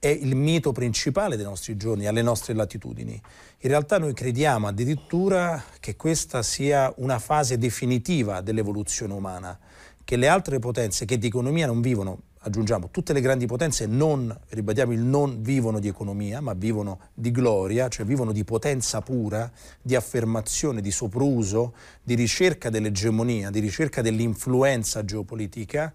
è 0.00 0.08
il 0.08 0.34
mito 0.34 0.72
principale 0.72 1.36
dei 1.36 1.44
nostri 1.44 1.76
giorni, 1.76 2.06
alle 2.06 2.22
nostre 2.22 2.54
latitudini. 2.54 3.12
In 3.12 3.68
realtà 3.68 3.98
noi 3.98 4.14
crediamo 4.14 4.66
addirittura 4.66 5.62
che 5.78 5.94
questa 5.94 6.42
sia 6.42 6.90
una 6.96 7.18
fase 7.18 7.58
definitiva 7.58 8.40
dell'evoluzione 8.40 9.12
umana, 9.12 9.56
che 10.02 10.16
le 10.16 10.26
altre 10.26 10.58
potenze 10.58 11.04
che 11.04 11.18
di 11.18 11.26
economia 11.26 11.66
non 11.66 11.82
vivono, 11.82 12.22
aggiungiamo, 12.38 12.88
tutte 12.90 13.12
le 13.12 13.20
grandi 13.20 13.44
potenze 13.44 13.84
non, 13.84 14.34
ribadiamo 14.48 14.92
il 14.92 15.00
non 15.00 15.42
vivono 15.42 15.78
di 15.78 15.88
economia, 15.88 16.40
ma 16.40 16.54
vivono 16.54 17.00
di 17.12 17.30
gloria, 17.30 17.88
cioè 17.88 18.06
vivono 18.06 18.32
di 18.32 18.42
potenza 18.42 19.02
pura, 19.02 19.52
di 19.82 19.94
affermazione, 19.94 20.80
di 20.80 20.90
sopruso, 20.90 21.74
di 22.02 22.14
ricerca 22.14 22.70
dell'egemonia, 22.70 23.50
di 23.50 23.60
ricerca 23.60 24.00
dell'influenza 24.00 25.04
geopolitica, 25.04 25.92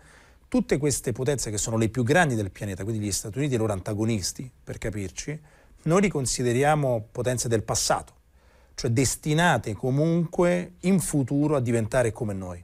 tutte 0.55 0.77
queste 0.77 1.11
potenze 1.11 1.51
che 1.51 1.57
sono 1.57 1.75
le 1.75 1.89
più 1.89 2.01
grandi 2.01 2.33
del 2.33 2.49
pianeta, 2.49 2.85
quindi 2.85 3.05
gli 3.05 3.11
Stati 3.11 3.39
Uniti 3.39 3.51
e 3.51 3.55
i 3.57 3.59
loro 3.59 3.73
antagonisti, 3.73 4.49
per 4.63 4.77
capirci, 4.77 5.37
noi 5.81 5.99
li 5.99 6.07
consideriamo 6.07 7.09
potenze 7.11 7.49
del 7.49 7.61
passato, 7.61 8.13
cioè 8.73 8.89
destinate 8.89 9.73
comunque 9.73 10.75
in 10.83 11.01
futuro 11.01 11.57
a 11.57 11.59
diventare 11.59 12.13
come 12.13 12.31
noi. 12.31 12.63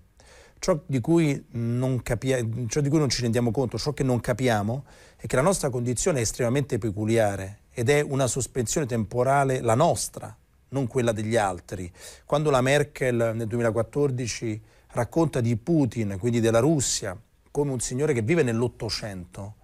Ciò 0.58 0.82
di, 0.86 1.02
cui 1.02 1.48
non 1.50 2.02
capia- 2.02 2.40
ciò 2.68 2.80
di 2.80 2.88
cui 2.88 2.98
non 2.98 3.10
ci 3.10 3.24
rendiamo 3.24 3.52
conto, 3.52 3.78
ciò 3.78 3.92
che 3.92 4.04
non 4.04 4.22
capiamo, 4.22 4.86
è 5.18 5.28
che 5.28 5.36
la 5.36 5.42
nostra 5.42 5.70
condizione 5.70 6.20
è 6.20 6.22
estremamente 6.22 6.78
peculiare 6.78 7.64
ed 7.74 7.90
è 7.90 8.00
una 8.00 8.28
sospensione 8.28 8.88
temporale 8.88 9.60
la 9.60 9.76
nostra, 9.76 10.34
non 10.70 10.88
quella 10.88 11.12
degli 11.12 11.36
altri. 11.36 11.92
Quando 12.26 12.50
la 12.52 12.62
Merkel 12.62 13.34
nel 13.36 13.48
2014 13.48 14.62
racconta 14.92 15.42
di 15.42 15.58
Putin, 15.58 16.16
quindi 16.18 16.40
della 16.40 16.60
Russia, 16.60 17.20
come 17.52 17.72
un 17.72 17.80
signore 17.80 18.14
che 18.14 18.22
vive 18.22 18.44
nell'Ottocento, 18.44 19.56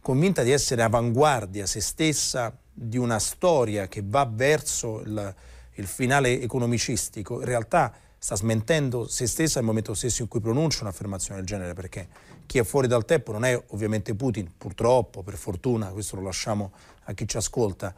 convinta 0.00 0.42
di 0.42 0.52
essere 0.52 0.82
avanguardia 0.82 1.66
se 1.66 1.80
stessa 1.80 2.56
di 2.72 2.96
una 2.96 3.18
storia 3.18 3.88
che 3.88 4.02
va 4.04 4.28
verso 4.32 5.00
il, 5.00 5.34
il 5.74 5.86
finale 5.86 6.40
economicistico, 6.40 7.40
in 7.40 7.46
realtà 7.46 7.92
sta 8.16 8.36
smentendo 8.36 9.08
se 9.08 9.26
stessa 9.26 9.58
nel 9.58 9.68
momento 9.68 9.94
stesso 9.94 10.22
in 10.22 10.28
cui 10.28 10.40
pronuncia 10.40 10.82
un'affermazione 10.82 11.40
del 11.40 11.46
genere, 11.46 11.74
perché 11.74 12.08
chi 12.46 12.58
è 12.58 12.62
fuori 12.62 12.86
dal 12.86 13.04
tempo 13.04 13.32
non 13.32 13.44
è 13.44 13.60
ovviamente 13.68 14.14
Putin, 14.14 14.52
purtroppo, 14.56 15.22
per 15.22 15.36
fortuna, 15.36 15.88
questo 15.88 16.16
lo 16.16 16.22
lasciamo 16.22 16.72
a 17.04 17.12
chi 17.14 17.26
ci 17.26 17.36
ascolta, 17.36 17.92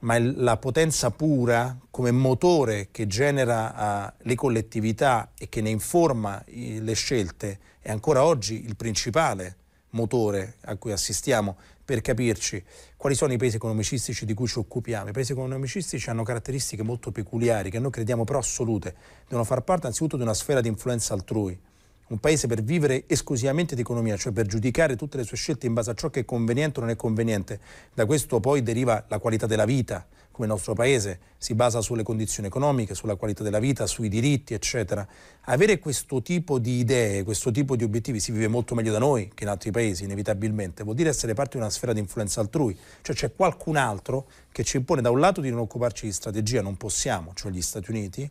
ma 0.00 0.18
la 0.18 0.56
potenza 0.56 1.10
pura 1.10 1.78
come 1.90 2.10
motore 2.10 2.88
che 2.90 3.06
genera 3.06 4.12
uh, 4.18 4.26
le 4.26 4.34
collettività 4.34 5.32
e 5.38 5.48
che 5.48 5.60
ne 5.60 5.70
informa 5.70 6.42
i, 6.46 6.80
le 6.80 6.94
scelte 6.94 7.58
è 7.80 7.90
ancora 7.90 8.24
oggi 8.24 8.64
il 8.64 8.76
principale 8.76 9.56
motore 9.90 10.56
a 10.62 10.76
cui 10.76 10.92
assistiamo 10.92 11.56
per 11.84 12.00
capirci 12.00 12.62
quali 12.96 13.16
sono 13.16 13.32
i 13.32 13.36
paesi 13.36 13.56
economicistici 13.56 14.24
di 14.24 14.34
cui 14.34 14.46
ci 14.46 14.58
occupiamo. 14.58 15.08
I 15.08 15.12
paesi 15.12 15.32
economicistici 15.32 16.08
hanno 16.10 16.22
caratteristiche 16.22 16.82
molto 16.82 17.10
peculiari 17.10 17.70
che 17.70 17.78
noi 17.78 17.90
crediamo 17.90 18.24
però 18.24 18.38
assolute, 18.38 18.94
devono 19.24 19.44
far 19.44 19.62
parte 19.62 19.86
anzitutto 19.86 20.16
di 20.16 20.22
una 20.22 20.34
sfera 20.34 20.60
di 20.60 20.68
influenza 20.68 21.14
altrui. 21.14 21.58
Un 22.10 22.18
paese 22.18 22.48
per 22.48 22.60
vivere 22.64 23.04
esclusivamente 23.06 23.76
di 23.76 23.82
economia, 23.82 24.16
cioè 24.16 24.32
per 24.32 24.46
giudicare 24.46 24.96
tutte 24.96 25.16
le 25.16 25.22
sue 25.22 25.36
scelte 25.36 25.66
in 25.66 25.74
base 25.74 25.92
a 25.92 25.94
ciò 25.94 26.10
che 26.10 26.20
è 26.20 26.24
conveniente 26.24 26.80
o 26.80 26.82
non 26.82 26.90
è 26.90 26.96
conveniente, 26.96 27.60
da 27.94 28.04
questo 28.04 28.40
poi 28.40 28.64
deriva 28.64 29.04
la 29.06 29.20
qualità 29.20 29.46
della 29.46 29.64
vita, 29.64 30.04
come 30.32 30.48
il 30.48 30.52
nostro 30.52 30.74
paese. 30.74 31.20
Si 31.38 31.54
basa 31.54 31.80
sulle 31.80 32.02
condizioni 32.02 32.48
economiche, 32.48 32.96
sulla 32.96 33.14
qualità 33.14 33.44
della 33.44 33.60
vita, 33.60 33.86
sui 33.86 34.08
diritti, 34.08 34.54
eccetera. 34.54 35.06
Avere 35.42 35.78
questo 35.78 36.20
tipo 36.20 36.58
di 36.58 36.78
idee, 36.78 37.22
questo 37.22 37.52
tipo 37.52 37.76
di 37.76 37.84
obiettivi 37.84 38.18
si 38.18 38.32
vive 38.32 38.48
molto 38.48 38.74
meglio 38.74 38.90
da 38.90 38.98
noi 38.98 39.30
che 39.32 39.44
in 39.44 39.50
altri 39.50 39.70
paesi, 39.70 40.02
inevitabilmente, 40.02 40.82
vuol 40.82 40.96
dire 40.96 41.10
essere 41.10 41.34
parte 41.34 41.58
di 41.58 41.62
una 41.62 41.70
sfera 41.70 41.92
di 41.92 42.00
influenza 42.00 42.40
altrui, 42.40 42.76
cioè 43.02 43.14
c'è 43.14 43.32
qualcun 43.32 43.76
altro 43.76 44.26
che 44.50 44.64
ci 44.64 44.78
impone 44.78 45.00
da 45.00 45.10
un 45.10 45.20
lato 45.20 45.40
di 45.40 45.50
non 45.50 45.60
occuparci 45.60 46.06
di 46.06 46.12
strategia, 46.12 46.60
non 46.60 46.76
possiamo, 46.76 47.30
cioè 47.34 47.52
gli 47.52 47.62
Stati 47.62 47.88
Uniti, 47.90 48.28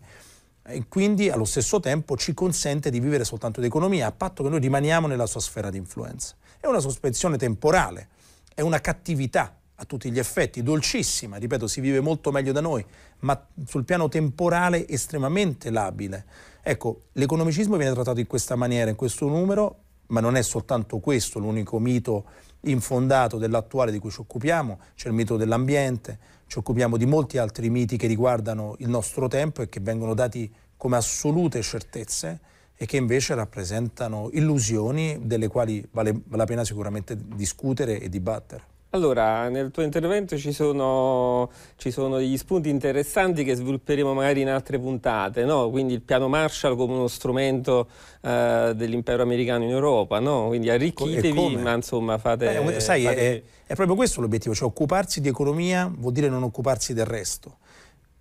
e 0.69 0.85
quindi 0.87 1.29
allo 1.29 1.45
stesso 1.45 1.79
tempo 1.79 2.15
ci 2.15 2.33
consente 2.33 2.89
di 2.89 2.99
vivere 2.99 3.25
soltanto 3.25 3.59
di 3.59 3.67
economia, 3.67 4.07
a 4.07 4.11
patto 4.11 4.43
che 4.43 4.49
noi 4.49 4.59
rimaniamo 4.59 5.07
nella 5.07 5.25
sua 5.25 5.41
sfera 5.41 5.69
di 5.69 5.77
influenza. 5.77 6.35
È 6.59 6.67
una 6.67 6.79
sospensione 6.79 7.37
temporale, 7.37 8.09
è 8.53 8.61
una 8.61 8.79
cattività 8.79 9.55
a 9.75 9.85
tutti 9.85 10.11
gli 10.11 10.19
effetti, 10.19 10.61
dolcissima, 10.61 11.37
ripeto, 11.37 11.65
si 11.65 11.79
vive 11.81 12.01
molto 12.01 12.31
meglio 12.31 12.51
da 12.51 12.61
noi, 12.61 12.85
ma 13.19 13.41
sul 13.65 13.85
piano 13.85 14.09
temporale 14.09 14.87
estremamente 14.87 15.69
labile. 15.71 16.25
Ecco, 16.61 17.03
l'economicismo 17.13 17.77
viene 17.77 17.93
trattato 17.93 18.19
in 18.19 18.27
questa 18.27 18.55
maniera, 18.55 18.89
in 18.89 18.97
questo 18.97 19.27
numero, 19.27 19.77
ma 20.07 20.19
non 20.19 20.35
è 20.35 20.41
soltanto 20.41 20.99
questo 20.99 21.39
l'unico 21.39 21.79
mito 21.79 22.25
infondato 22.61 23.37
dell'attuale 23.37 23.91
di 23.91 23.99
cui 23.99 24.11
ci 24.11 24.21
occupiamo, 24.21 24.79
c'è 24.95 25.07
il 25.07 25.13
mito 25.13 25.37
dell'ambiente, 25.37 26.17
ci 26.47 26.57
occupiamo 26.57 26.97
di 26.97 27.05
molti 27.05 27.37
altri 27.37 27.69
miti 27.69 27.97
che 27.97 28.07
riguardano 28.07 28.75
il 28.79 28.89
nostro 28.89 29.27
tempo 29.27 29.61
e 29.61 29.69
che 29.69 29.79
vengono 29.79 30.13
dati 30.13 30.51
come 30.75 30.97
assolute 30.97 31.61
certezze 31.61 32.39
e 32.75 32.85
che 32.85 32.97
invece 32.97 33.35
rappresentano 33.35 34.29
illusioni 34.31 35.19
delle 35.23 35.47
quali 35.47 35.85
vale 35.91 36.21
la 36.29 36.45
pena 36.45 36.63
sicuramente 36.63 37.17
discutere 37.17 37.99
e 37.99 38.07
dibattere. 38.07 38.63
Allora, 38.91 39.49
nel 39.49 39.69
tuo 39.69 39.83
intervento 39.83 40.35
ci 40.35 40.51
sono, 40.51 41.51
ci 41.75 41.91
sono, 41.91 42.17
degli 42.17 42.37
spunti 42.37 42.69
interessanti 42.69 43.43
che 43.43 43.53
svilupperemo 43.53 44.15
magari 44.15 44.41
in 44.41 44.49
altre 44.49 44.79
puntate, 44.79 45.45
no? 45.45 45.69
quindi 45.69 45.93
il 45.93 46.01
piano 46.01 46.27
Marshall 46.27 46.75
come 46.75 46.93
uno 46.93 47.07
strumento 47.07 47.87
uh, 48.21 48.73
dell'impero 48.73 49.21
americano 49.21 49.63
in 49.63 49.69
Europa, 49.69 50.19
no? 50.19 50.47
quindi 50.47 50.71
arricchitevi, 50.71 51.57
ma 51.57 51.75
insomma 51.75 52.17
fate... 52.17 52.61
Beh, 52.63 52.79
sai, 52.79 53.03
fate... 53.03 53.15
È, 53.15 53.43
è 53.67 53.75
proprio 53.75 53.95
questo 53.95 54.21
l'obiettivo, 54.21 54.55
cioè 54.55 54.67
occuparsi 54.67 55.21
di 55.21 55.27
economia 55.27 55.91
vuol 55.95 56.11
dire 56.11 56.27
non 56.27 56.41
occuparsi 56.41 56.95
del 56.95 57.05
resto. 57.05 57.57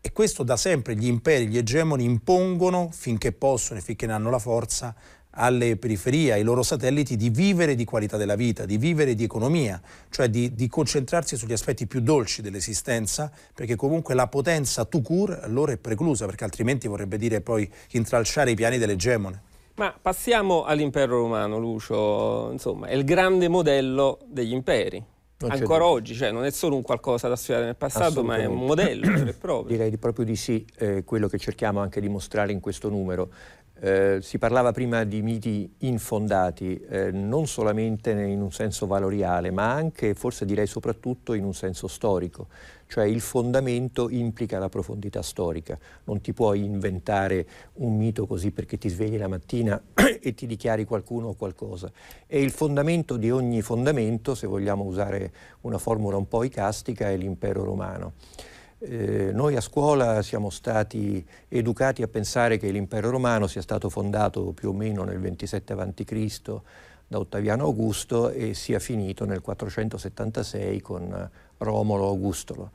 E 0.03 0.13
questo 0.13 0.43
da 0.43 0.57
sempre 0.57 0.95
gli 0.95 1.07
imperi, 1.07 1.49
gli 1.49 1.57
egemoni 1.57 2.05
impongono, 2.05 2.91
finché 2.93 3.33
possono 3.33 3.79
e 3.79 3.83
finché 3.83 4.07
ne 4.07 4.13
hanno 4.13 4.31
la 4.31 4.39
forza, 4.39 4.95
alle 5.39 5.77
periferie, 5.77 6.33
ai 6.33 6.43
loro 6.43 6.63
satelliti, 6.63 7.17
di 7.17 7.31
vivere 7.31 7.75
di 7.75 7.85
qualità 7.85 8.17
della 8.17 8.35
vita, 8.35 8.67
di 8.67 8.77
vivere 8.77 9.15
di 9.15 9.25
economia, 9.25 9.81
cioè 10.11 10.29
di, 10.29 10.53
di 10.53 10.69
concentrarsi 10.69 11.37
sugli 11.37 11.53
aspetti 11.53 11.87
più 11.87 12.01
dolci 12.01 12.43
dell'esistenza, 12.43 13.31
perché 13.55 13.77
comunque 13.77 14.15
la 14.15 14.27
potenza 14.27 14.85
tout 14.85 15.05
court 15.05 15.47
loro 15.47 15.73
è 15.73 15.77
preclusa, 15.77 16.27
perché 16.27 16.45
altrimenti 16.45 16.89
vorrebbe 16.89 17.17
dire 17.17 17.41
poi 17.41 17.71
intralciare 17.93 18.51
i 18.51 18.55
piani 18.55 18.79
dell'egemone. 18.79 19.43
Ma 19.77 19.95
passiamo 20.01 20.65
all'impero 20.65 21.19
romano, 21.19 21.57
Lucio, 21.59 22.51
insomma, 22.51 22.89
è 22.89 22.95
il 22.95 23.05
grande 23.05 23.47
modello 23.47 24.19
degli 24.27 24.53
imperi. 24.53 25.05
Non 25.41 25.53
Ancora 25.53 25.85
oggi, 25.85 26.15
cioè 26.15 26.33
non 26.33 26.45
è 26.45 26.51
solo 26.51 26.75
un 26.75 26.83
qualcosa 26.83 27.29
da 27.29 27.37
studiare 27.37 27.65
nel 27.65 27.77
passato, 27.77 28.25
ma 28.25 28.39
è 28.39 28.45
un 28.45 28.67
modello 28.67 29.07
vero 29.07 29.31
e 29.31 29.35
proprio. 29.35 29.77
Direi 29.77 29.97
proprio 29.97 30.25
di 30.25 30.35
sì, 30.35 30.67
eh, 30.79 31.05
quello 31.05 31.29
che 31.29 31.39
cerchiamo 31.39 31.79
anche 31.79 32.01
di 32.01 32.09
mostrare 32.09 32.51
in 32.51 32.59
questo 32.59 32.89
numero. 32.89 33.31
Eh, 33.81 34.19
si 34.23 34.39
parlava 34.39 34.73
prima 34.73 35.05
di 35.05 35.23
miti 35.23 35.73
infondati, 35.79 36.81
eh, 36.89 37.13
non 37.13 37.47
solamente 37.47 38.11
in 38.11 38.41
un 38.41 38.51
senso 38.51 38.87
valoriale, 38.87 39.53
ma 39.53 39.73
anche, 39.73 40.15
forse 40.15 40.45
direi 40.45 40.67
soprattutto, 40.67 41.33
in 41.33 41.45
un 41.45 41.55
senso 41.55 41.87
storico. 41.87 42.49
Cioè 42.89 43.05
il 43.05 43.21
fondamento 43.21 44.09
implica 44.09 44.59
la 44.59 44.69
profondità 44.69 45.23
storica. 45.23 45.79
Non 46.05 46.21
ti 46.21 46.33
puoi 46.33 46.65
inventare 46.65 47.47
un 47.75 47.97
mito 47.97 48.27
così 48.27 48.51
perché 48.51 48.79
ti 48.79 48.89
svegli 48.89 49.19
la 49.19 49.29
mattina 49.29 49.81
e 49.95 50.35
ti 50.35 50.47
dichiari 50.47 50.85
qualcuno 50.85 51.29
o 51.29 51.35
qualcosa. 51.35 51.93
E 52.27 52.43
il 52.43 52.51
fondamento 52.51 53.17
di 53.17 53.31
ogni 53.31 53.63
fondamento, 53.63 54.35
se 54.35 54.47
vogliamo 54.49 54.85
usare 54.85 55.33
una 55.61 55.79
formula 55.79 56.17
un 56.17 56.27
po' 56.27 56.43
icastica, 56.43 57.11
è 57.11 57.17
l'impero 57.17 57.63
romano. 57.63 58.15
Eh, 58.81 59.33
noi 59.33 59.57
a 59.57 59.61
scuola 59.61 60.23
siamo 60.23 60.51
stati 60.51 61.25
educati 61.49 62.03
a 62.03 62.07
pensare 62.07 62.59
che 62.59 62.71
l'impero 62.71 63.11
romano 63.11 63.49
sia 63.49 63.61
stato 63.61 63.91
fondato 63.91 64.53
più 64.53 64.69
o 64.69 64.73
meno 64.73 65.03
nel 65.03 65.19
27 65.19 65.73
a.C. 65.73 66.41
da 67.09 67.19
Ottaviano 67.19 67.65
Augusto 67.65 68.31
e 68.31 68.55
sia 68.55 68.79
finito 68.79 69.25
nel 69.25 69.41
476 69.41 70.81
con 70.81 71.31
Romolo 71.59 72.07
Augustolo. 72.07 72.71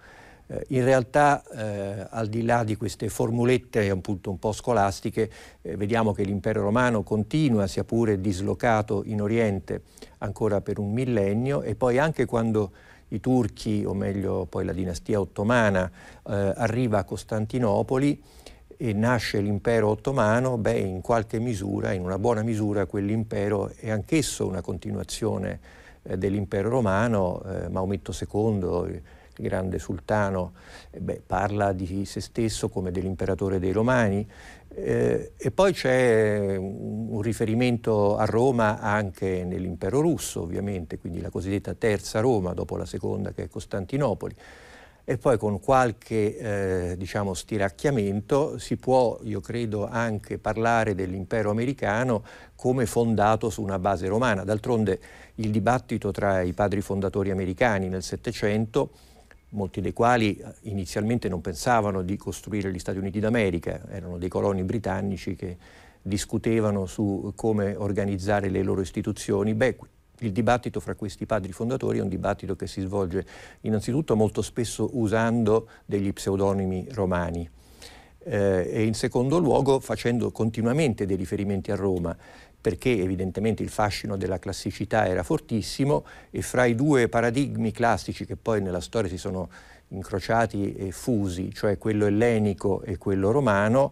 Eh, 0.48 0.66
in 0.70 0.84
realtà, 0.84 1.42
eh, 1.42 2.06
al 2.10 2.28
di 2.28 2.44
là 2.44 2.66
di 2.66 2.76
queste 2.76 3.08
formulette 3.08 3.90
appunto 3.90 4.30
un 4.30 4.40
po' 4.40 4.52
scolastiche, 4.52 5.30
eh, 5.62 5.78
vediamo 5.78 6.12
che 6.12 6.24
l'impero 6.24 6.64
romano 6.64 7.04
continua, 7.04 7.66
sia 7.68 7.86
pure 7.86 8.20
dislocato 8.20 9.04
in 9.06 9.22
Oriente, 9.22 9.84
ancora 10.18 10.60
per 10.60 10.80
un 10.80 10.92
millennio 10.92 11.62
e 11.62 11.76
poi 11.76 11.98
anche 11.98 12.26
quando 12.26 12.72
i 13.14 13.20
turchi, 13.20 13.84
o 13.86 13.94
meglio 13.94 14.46
poi 14.50 14.66
la 14.66 14.74
dinastia 14.74 15.20
ottomana, 15.20 15.90
eh, 16.28 16.54
arriva 16.56 17.00
a 17.00 17.04
Costantinopoli 17.04 18.22
e 18.76 18.94
nasce 18.94 19.40
l'impero 19.40 19.90
ottomano, 19.90 20.58
beh, 20.58 20.80
in 20.80 21.02
qualche 21.02 21.40
misura, 21.40 21.94
in 21.94 22.02
una 22.02 22.18
buona 22.18 22.42
misura, 22.42 22.86
quell'impero 22.86 23.72
è 23.76 23.90
anch'esso 23.90 24.48
una 24.48 24.62
continuazione 24.62 25.60
eh, 26.04 26.18
dell'impero 26.18 26.70
romano, 26.70 27.42
eh, 27.44 27.70
Maometto 27.70 28.12
II, 28.12 29.02
il 29.38 29.44
grande 29.48 29.80
sultano, 29.80 30.54
eh 30.92 31.00
beh, 31.00 31.22
parla 31.26 31.72
di 31.74 32.06
se 32.06 32.22
stesso 32.22 32.70
come 32.70 32.92
dell'imperatore 32.92 33.60
dei 33.60 33.72
Romani. 33.72 34.28
Eh, 34.76 35.34
e 35.38 35.52
poi 35.52 35.72
c'è 35.74 36.56
un, 36.58 37.22
riferimento 37.22 38.18
a 38.18 38.26
Roma 38.26 38.80
anche 38.80 39.44
nell'impero 39.44 40.02
russo, 40.02 40.42
ovviamente, 40.42 40.98
quindi 40.98 41.22
la 41.22 41.30
cosiddetta 41.30 41.74
terza 41.74 42.20
Roma 42.20 42.54
dopo 42.54 42.76
la 42.76 42.86
seconda 42.86 43.32
che 43.32 43.44
è 43.44 43.48
Costantinopoli 43.50 44.36
e 45.06 45.18
poi 45.18 45.38
con 45.38 45.60
qualche 45.60 46.38
eh, 46.92 46.98
diciamo, 46.98 47.34
stiracchiamento 47.34 48.58
si 48.58 48.78
può, 48.78 49.20
io 49.24 49.42
credo, 49.42 49.86
anche 49.86 50.38
parlare 50.38 50.96
dell'impero 50.96 51.50
americano 51.50 52.24
come 52.56 52.86
fondato 52.86 53.50
su 53.50 53.62
una 53.62 53.80
base 53.80 54.08
romana. 54.08 54.46
D'altronde 54.46 55.00
il 55.36 55.52
dibattito 55.52 56.12
tra 56.12 56.42
i 56.42 56.54
padri 56.54 56.80
fondatori 56.80 57.32
americani 57.32 57.90
nel 57.90 58.04
Settecento, 58.04 58.92
molti 59.54 59.82
dei 59.82 59.94
quali 59.94 60.36
eh, 60.36 60.54
inizialmente 60.62 61.30
non 61.30 61.42
pensavano 61.42 62.02
di 62.02 62.18
costruire 62.18 62.72
gli 62.72 62.80
Stati 62.80 62.98
Uniti 62.98 63.20
d'America, 63.20 63.82
erano 63.90 64.18
dei 64.18 64.30
coloni 64.30 64.64
britannici 64.64 65.36
che 65.36 65.58
discutevano 66.02 66.86
su 66.86 67.32
come 67.36 67.76
organizzare 67.76 68.50
le 68.50 68.62
loro 68.62 68.82
istituzioni, 68.82 69.54
beh, 69.54 69.78
il 70.20 70.32
dibattito 70.32 70.80
fra 70.80 70.96
questi 70.96 71.26
padri 71.26 71.52
fondatori 71.52 71.98
è 71.98 72.02
un 72.02 72.10
dibattito 72.10 72.56
che 72.56 72.68
si 72.68 72.82
svolge 72.82 73.26
innanzitutto 73.62 74.16
molto 74.16 74.42
spesso 74.42 74.90
usando 74.94 75.68
degli 75.86 76.12
pseudonimi 76.14 76.88
romani 76.92 77.50
eh, 78.24 78.70
e 78.72 78.84
in 78.84 78.94
secondo 78.94 79.38
luogo 79.38 79.80
facendo 79.80 80.32
continuamente 80.32 81.06
dei 81.06 81.18
riferimenti 81.18 81.72
a 81.72 81.76
Roma 81.76 82.16
perché 82.64 82.98
evidentemente 82.98 83.62
il 83.62 83.68
fascino 83.68 84.16
della 84.16 84.40
classicità 84.40 85.06
era 85.06 85.22
fortissimo 85.22 86.06
e 86.30 86.42
fra 86.42 86.64
i 86.64 86.76
due 86.76 87.10
paradigmi 87.10 87.74
classici 87.74 88.26
che 88.26 88.38
poi 88.38 88.62
nella 88.62 88.80
storia 88.80 89.10
si 89.10 89.18
sono 89.18 89.50
incrociati 89.90 90.74
e 90.74 90.92
fusi, 90.92 91.54
cioè 91.54 91.78
quello 91.78 92.06
ellenico 92.06 92.82
e 92.84 92.98
quello 92.98 93.32
romano, 93.32 93.92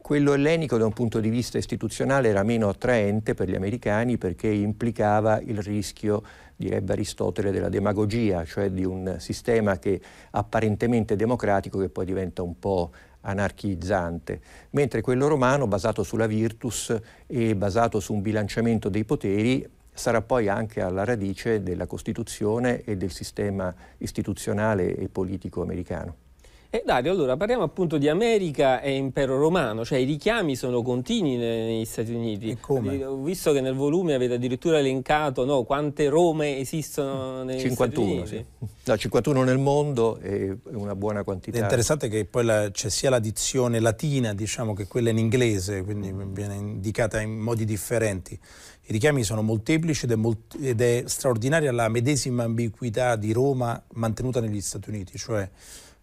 quello 0.00 0.32
ellenico 0.32 0.78
da 0.78 0.86
un 0.86 0.94
punto 0.94 1.20
di 1.20 1.28
vista 1.28 1.58
istituzionale 1.58 2.30
era 2.30 2.42
meno 2.44 2.70
attraente 2.70 3.34
per 3.34 3.50
gli 3.50 3.54
americani 3.54 4.16
perché 4.16 4.48
implicava 4.48 5.38
il 5.40 5.60
rischio, 5.60 6.22
direbbe 6.56 6.94
Aristotele, 6.94 7.50
della 7.50 7.68
demagogia, 7.68 8.42
cioè 8.46 8.70
di 8.70 8.86
un 8.86 9.16
sistema 9.18 9.78
che 9.78 10.00
apparentemente 10.30 11.14
democratico 11.14 11.78
che 11.78 11.90
poi 11.90 12.06
diventa 12.06 12.42
un 12.42 12.58
po' 12.58 12.90
anarchizzante, 13.22 14.40
mentre 14.70 15.00
quello 15.00 15.28
romano, 15.28 15.66
basato 15.66 16.02
sulla 16.02 16.26
virtus 16.26 16.96
e 17.26 17.54
basato 17.54 18.00
su 18.00 18.14
un 18.14 18.22
bilanciamento 18.22 18.88
dei 18.88 19.04
poteri, 19.04 19.68
sarà 19.92 20.22
poi 20.22 20.48
anche 20.48 20.80
alla 20.80 21.04
radice 21.04 21.62
della 21.62 21.86
Costituzione 21.86 22.82
e 22.82 22.96
del 22.96 23.10
sistema 23.10 23.74
istituzionale 23.98 24.96
e 24.96 25.08
politico 25.08 25.62
americano. 25.62 26.27
E 26.70 26.82
Dario, 26.84 27.12
allora 27.12 27.34
parliamo 27.38 27.62
appunto 27.62 27.96
di 27.96 28.10
America 28.10 28.82
e 28.82 28.94
impero 28.94 29.38
romano, 29.38 29.86
cioè 29.86 29.96
i 30.00 30.04
richiami 30.04 30.54
sono 30.54 30.82
continui 30.82 31.36
negli 31.36 31.86
Stati 31.86 32.12
Uniti. 32.12 32.50
E 32.50 32.58
come? 32.60 33.02
Ho 33.02 33.22
visto 33.22 33.52
che 33.52 33.62
nel 33.62 33.72
volume 33.72 34.12
avete 34.12 34.34
addirittura 34.34 34.78
elencato 34.78 35.46
no, 35.46 35.62
quante 35.62 36.10
Rome 36.10 36.58
esistono 36.58 37.42
negli 37.42 37.60
51, 37.60 38.26
Stati 38.26 38.34
Uniti. 38.34 38.46
Sì. 38.66 38.66
No, 38.84 38.96
51 38.98 39.44
nel 39.44 39.56
mondo 39.56 40.18
è 40.18 40.54
una 40.72 40.94
buona 40.94 41.24
quantità. 41.24 41.56
È 41.56 41.62
interessante 41.62 42.08
che 42.08 42.26
poi 42.26 42.44
la, 42.44 42.70
c'è 42.70 42.90
sia 42.90 43.08
la 43.08 43.18
dizione 43.18 43.80
latina, 43.80 44.34
diciamo, 44.34 44.74
che 44.74 44.86
quella 44.86 45.08
in 45.08 45.16
inglese, 45.16 45.82
quindi 45.82 46.12
viene 46.32 46.54
indicata 46.54 47.18
in 47.22 47.38
modi 47.38 47.64
differenti. 47.64 48.34
I 48.34 48.92
richiami 48.92 49.22
sono 49.22 49.40
molteplici 49.40 50.04
ed 50.04 50.12
è, 50.12 50.16
molt- 50.16 50.54
ed 50.60 50.82
è 50.82 51.04
straordinaria 51.06 51.72
la 51.72 51.88
medesima 51.88 52.44
ambiguità 52.44 53.16
di 53.16 53.32
Roma 53.32 53.82
mantenuta 53.94 54.40
negli 54.40 54.60
Stati 54.60 54.90
Uniti, 54.90 55.16
cioè 55.16 55.48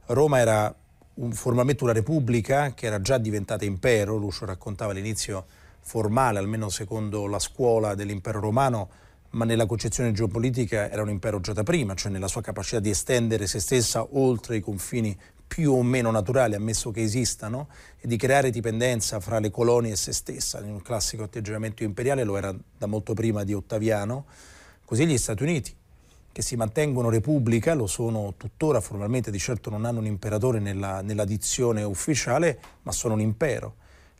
Roma 0.07 0.39
era 0.39 0.73
un, 1.15 1.31
formalmente 1.31 1.83
una 1.83 1.93
repubblica 1.93 2.73
che 2.73 2.85
era 2.85 3.01
già 3.01 3.17
diventata 3.17 3.65
impero, 3.65 4.17
Lucio 4.17 4.45
raccontava 4.45 4.93
l'inizio 4.93 5.45
formale, 5.81 6.39
almeno 6.39 6.69
secondo 6.69 7.25
la 7.25 7.39
scuola 7.39 7.95
dell'impero 7.95 8.39
romano, 8.39 8.89
ma 9.31 9.45
nella 9.45 9.65
concezione 9.65 10.11
geopolitica 10.11 10.89
era 10.89 11.01
un 11.01 11.09
impero 11.09 11.39
già 11.39 11.53
da 11.53 11.63
prima, 11.63 11.93
cioè 11.95 12.11
nella 12.11 12.27
sua 12.27 12.41
capacità 12.41 12.79
di 12.79 12.89
estendere 12.89 13.47
se 13.47 13.59
stessa 13.59 14.05
oltre 14.11 14.57
i 14.57 14.61
confini 14.61 15.17
più 15.47 15.73
o 15.73 15.83
meno 15.83 16.11
naturali, 16.11 16.55
ammesso 16.55 16.91
che 16.91 17.01
esistano, 17.01 17.67
e 17.99 18.07
di 18.07 18.17
creare 18.17 18.49
dipendenza 18.49 19.19
fra 19.19 19.39
le 19.39 19.51
colonie 19.51 19.93
e 19.93 19.95
se 19.95 20.13
stessa. 20.13 20.59
In 20.59 20.71
un 20.71 20.81
classico 20.81 21.23
atteggiamento 21.23 21.83
imperiale 21.83 22.23
lo 22.23 22.37
era 22.37 22.55
da 22.77 22.85
molto 22.87 23.13
prima 23.13 23.43
di 23.43 23.53
Ottaviano. 23.53 24.25
Così 24.85 25.05
gli 25.05 25.17
Stati 25.17 25.43
Uniti, 25.43 25.75
che 26.35 26.41
si 26.41 26.57
mantengono 26.57 27.09
repubblica, 27.09 27.73
lo 27.75 27.87
sono 27.87 28.33
tuttora 28.35 28.81
formalmente, 28.81 29.31
di 29.31 29.39
certo 29.39 29.69
non 29.69 29.85
hanno 29.85 29.99
un 29.99 30.05
imperatore 30.05 30.59
nella, 30.59 30.99
nella 30.99 31.23
dizione 31.23 31.81
ufficiale, 31.83 32.59
ma 32.81 32.91
sono 32.91 33.13
un 33.13 33.21
impero. 33.21 33.75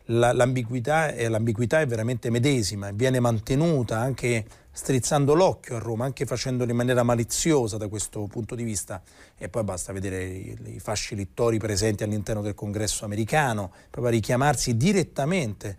La, 0.06 0.32
l'ambiguità, 0.32 1.14
è, 1.14 1.28
l'ambiguità, 1.28 1.82
è, 1.82 1.86
veramente 1.86 2.30
medesima, 2.30 2.92
viene 2.92 3.20
mantenuta 3.20 4.00
anche 4.00 4.46
strizzando 4.72 5.34
l'occhio 5.34 5.76
a 5.76 5.80
Roma, 5.80 6.06
anche 6.06 6.26
facendolo 6.26 6.72
in 6.72 6.78
maniera 6.78 7.04
maliziosa 7.04 7.76
da 7.76 7.90
questo 7.90 8.26
punto 8.28 8.56
di 8.56 8.64
vista. 8.64 9.02
E 9.38 9.50
poi 9.50 9.66
basta 9.66 9.92
vedere 9.92 10.24
i, 10.24 10.58
i 10.68 10.80
fasci 10.80 11.18
littori 11.18 11.58
presenti 11.58 12.04
all'interno 12.04 12.42
del 12.42 12.54
congresso 12.54 13.04
americano, 13.04 13.74
proprio 13.90 14.14
a 14.14 14.16
richiamarsi 14.16 14.78
direttamente 14.78 15.78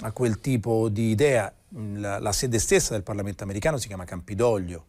a 0.00 0.12
quel 0.12 0.40
tipo 0.40 0.88
di 0.88 1.10
idea. 1.10 1.52
La, 1.96 2.18
la 2.20 2.32
sede 2.32 2.58
stessa 2.58 2.94
del 2.94 3.02
Parlamento 3.02 3.42
americano 3.42 3.76
si 3.76 3.86
chiama 3.86 4.06
Campidoglio 4.06 4.86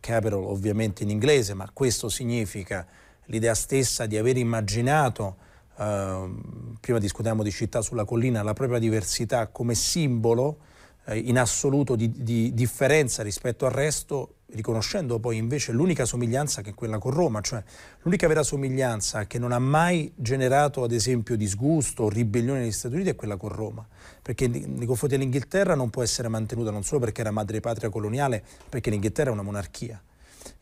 capital 0.00 0.44
ovviamente 0.44 1.02
in 1.02 1.10
inglese, 1.10 1.54
ma 1.54 1.68
questo 1.72 2.08
significa 2.08 2.86
l'idea 3.26 3.54
stessa 3.54 4.06
di 4.06 4.16
aver 4.16 4.36
immaginato, 4.36 5.36
uh, 5.76 6.76
prima 6.80 6.98
discutiamo 6.98 7.42
di 7.42 7.50
città 7.50 7.80
sulla 7.80 8.04
collina, 8.04 8.42
la 8.42 8.52
propria 8.52 8.78
diversità 8.78 9.46
come 9.46 9.74
simbolo 9.74 10.58
uh, 11.06 11.14
in 11.14 11.38
assoluto 11.38 11.96
di, 11.96 12.10
di 12.22 12.52
differenza 12.52 13.22
rispetto 13.22 13.66
al 13.66 13.72
resto 13.72 14.34
riconoscendo 14.52 15.18
poi 15.18 15.36
invece 15.36 15.72
l'unica 15.72 16.04
somiglianza 16.04 16.62
che 16.62 16.70
è 16.70 16.74
quella 16.74 16.98
con 16.98 17.12
Roma, 17.12 17.40
cioè 17.40 17.62
l'unica 18.02 18.26
vera 18.28 18.42
somiglianza 18.42 19.26
che 19.26 19.38
non 19.38 19.52
ha 19.52 19.58
mai 19.58 20.12
generato 20.16 20.82
ad 20.82 20.92
esempio 20.92 21.36
disgusto 21.36 22.04
o 22.04 22.08
ribellione 22.08 22.60
negli 22.60 22.72
Stati 22.72 22.94
Uniti 22.94 23.10
è 23.10 23.14
quella 23.14 23.36
con 23.36 23.50
Roma, 23.50 23.86
perché 24.22 24.48
nei 24.48 24.86
confronti 24.86 25.16
dell'Inghilterra 25.16 25.74
non 25.74 25.90
può 25.90 26.02
essere 26.02 26.28
mantenuta 26.28 26.70
non 26.70 26.82
solo 26.82 27.00
perché 27.00 27.20
era 27.20 27.30
madrepatria 27.30 27.88
coloniale, 27.88 28.42
perché 28.68 28.90
l'Inghilterra 28.90 29.30
è 29.30 29.32
una 29.32 29.42
monarchia. 29.42 30.00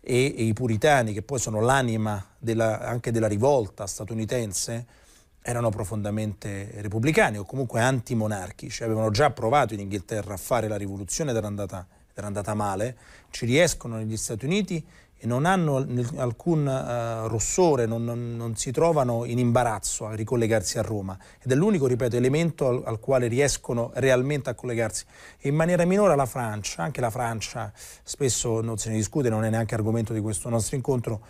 E, 0.01 0.35
e 0.37 0.42
i 0.42 0.53
puritani, 0.53 1.12
che 1.12 1.22
poi 1.22 1.38
sono 1.38 1.61
l'anima 1.61 2.24
della, 2.38 2.81
anche 2.81 3.11
della 3.12 3.29
rivolta 3.29 3.87
statunitense, 3.87 4.87
erano 5.40 5.70
profondamente 5.70 6.72
repubblicani 6.77 7.38
o 7.38 7.44
comunque 7.44 7.81
antimonarchici, 7.81 8.83
avevano 8.83 9.11
già 9.11 9.31
provato 9.31 9.72
in 9.72 9.81
Inghilterra 9.81 10.35
a 10.35 10.37
fare 10.37 10.68
la 10.68 10.77
rivoluzione 10.77 11.31
ed 11.31 11.37
era 11.37 11.46
andata 11.46 11.87
era 12.19 12.27
andata 12.27 12.55
male, 12.55 12.97
ci 13.31 13.47
riescono 13.47 13.97
negli 13.97 14.17
Stati 14.17 14.45
Uniti 14.45 14.85
e 15.21 15.27
non 15.27 15.47
hanno 15.47 15.85
alcun 16.17 16.65
uh, 16.65 17.27
rossore, 17.27 17.87
non, 17.87 18.05
non, 18.05 18.37
non, 18.37 18.55
si 18.55 18.71
trovano 18.71 19.25
in 19.25 19.39
imbarazzo 19.39 20.07
a 20.07 20.15
ricollegarsi 20.15 20.79
a 20.79 20.83
Roma 20.83 21.19
ed 21.43 21.51
è 21.51 21.57
l'unico, 21.57 21.87
ripeto, 21.87 22.17
elemento 22.17 22.69
al, 22.69 22.83
al, 22.85 23.01
quale 23.01 23.27
riescono 23.27 23.91
realmente 23.95 24.51
a 24.51 24.55
collegarsi. 24.55 25.05
E 25.41 25.49
in 25.49 25.57
maniera 25.57 25.85
minore 25.85 26.15
la 26.15 26.27
Francia, 26.27 26.85
anche 26.85 27.01
la 27.01 27.11
Francia, 27.11 27.73
spesso 27.75 28.61
non 28.61 28.79
se 28.79 28.91
ne 28.91 28.97
discute, 28.97 29.29
non 29.29 29.45
è 29.45 29.51
neanche 29.51 29.75
argomento 29.75 30.13
di 30.13 30.21
questo 30.21 30.49
nostro 30.49 30.77
incontro, 30.77 31.21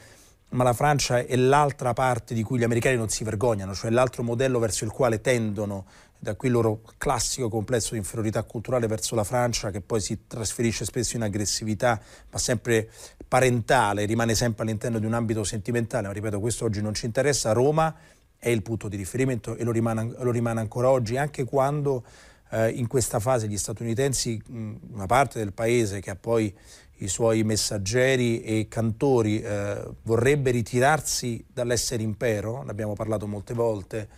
ma 0.50 0.64
la 0.64 0.74
Francia 0.74 1.24
è 1.24 1.36
l'altra 1.36 1.94
parte 1.94 2.34
di 2.34 2.42
cui 2.42 2.58
gli 2.58 2.64
americani 2.64 2.96
non 2.96 3.08
si 3.08 3.24
vergognano, 3.24 3.74
cioè 3.74 3.90
l'altro 3.90 4.22
modello 4.22 4.58
verso 4.58 4.84
il 4.84 4.90
quale 4.90 5.20
tendono 5.20 5.86
da 6.18 6.34
qui 6.34 6.48
il 6.48 6.54
loro 6.54 6.82
classico 6.98 7.48
complesso 7.48 7.92
di 7.92 7.98
inferiorità 7.98 8.42
culturale 8.42 8.86
verso 8.86 9.14
la 9.14 9.24
Francia 9.24 9.70
che 9.70 9.80
poi 9.80 10.00
si 10.00 10.26
trasferisce 10.26 10.84
spesso 10.84 11.16
in 11.16 11.22
aggressività 11.22 12.00
ma 12.30 12.38
sempre 12.38 12.90
parentale, 13.26 14.04
rimane 14.04 14.34
sempre 14.34 14.64
all'interno 14.64 14.98
di 14.98 15.06
un 15.06 15.14
ambito 15.14 15.44
sentimentale, 15.44 16.06
ma 16.06 16.12
ripeto 16.12 16.40
questo 16.40 16.64
oggi 16.64 16.82
non 16.82 16.94
ci 16.94 17.06
interessa, 17.06 17.52
Roma 17.52 17.94
è 18.36 18.48
il 18.48 18.62
punto 18.62 18.88
di 18.88 18.96
riferimento 18.96 19.56
e 19.56 19.64
lo 19.64 19.72
rimane, 19.72 20.14
lo 20.18 20.30
rimane 20.30 20.60
ancora 20.60 20.90
oggi 20.90 21.16
anche 21.16 21.44
quando 21.44 22.04
eh, 22.50 22.70
in 22.70 22.86
questa 22.86 23.20
fase 23.20 23.48
gli 23.48 23.58
statunitensi, 23.58 24.40
una 24.48 25.06
parte 25.06 25.38
del 25.38 25.52
paese 25.52 26.00
che 26.00 26.10
ha 26.10 26.16
poi 26.16 26.54
i 27.00 27.08
suoi 27.08 27.44
messaggeri 27.44 28.42
e 28.42 28.66
cantori 28.68 29.40
eh, 29.40 29.82
vorrebbe 30.02 30.50
ritirarsi 30.50 31.44
dall'essere 31.52 32.02
impero, 32.02 32.62
ne 32.62 32.70
abbiamo 32.70 32.94
parlato 32.94 33.26
molte 33.26 33.54
volte, 33.54 34.08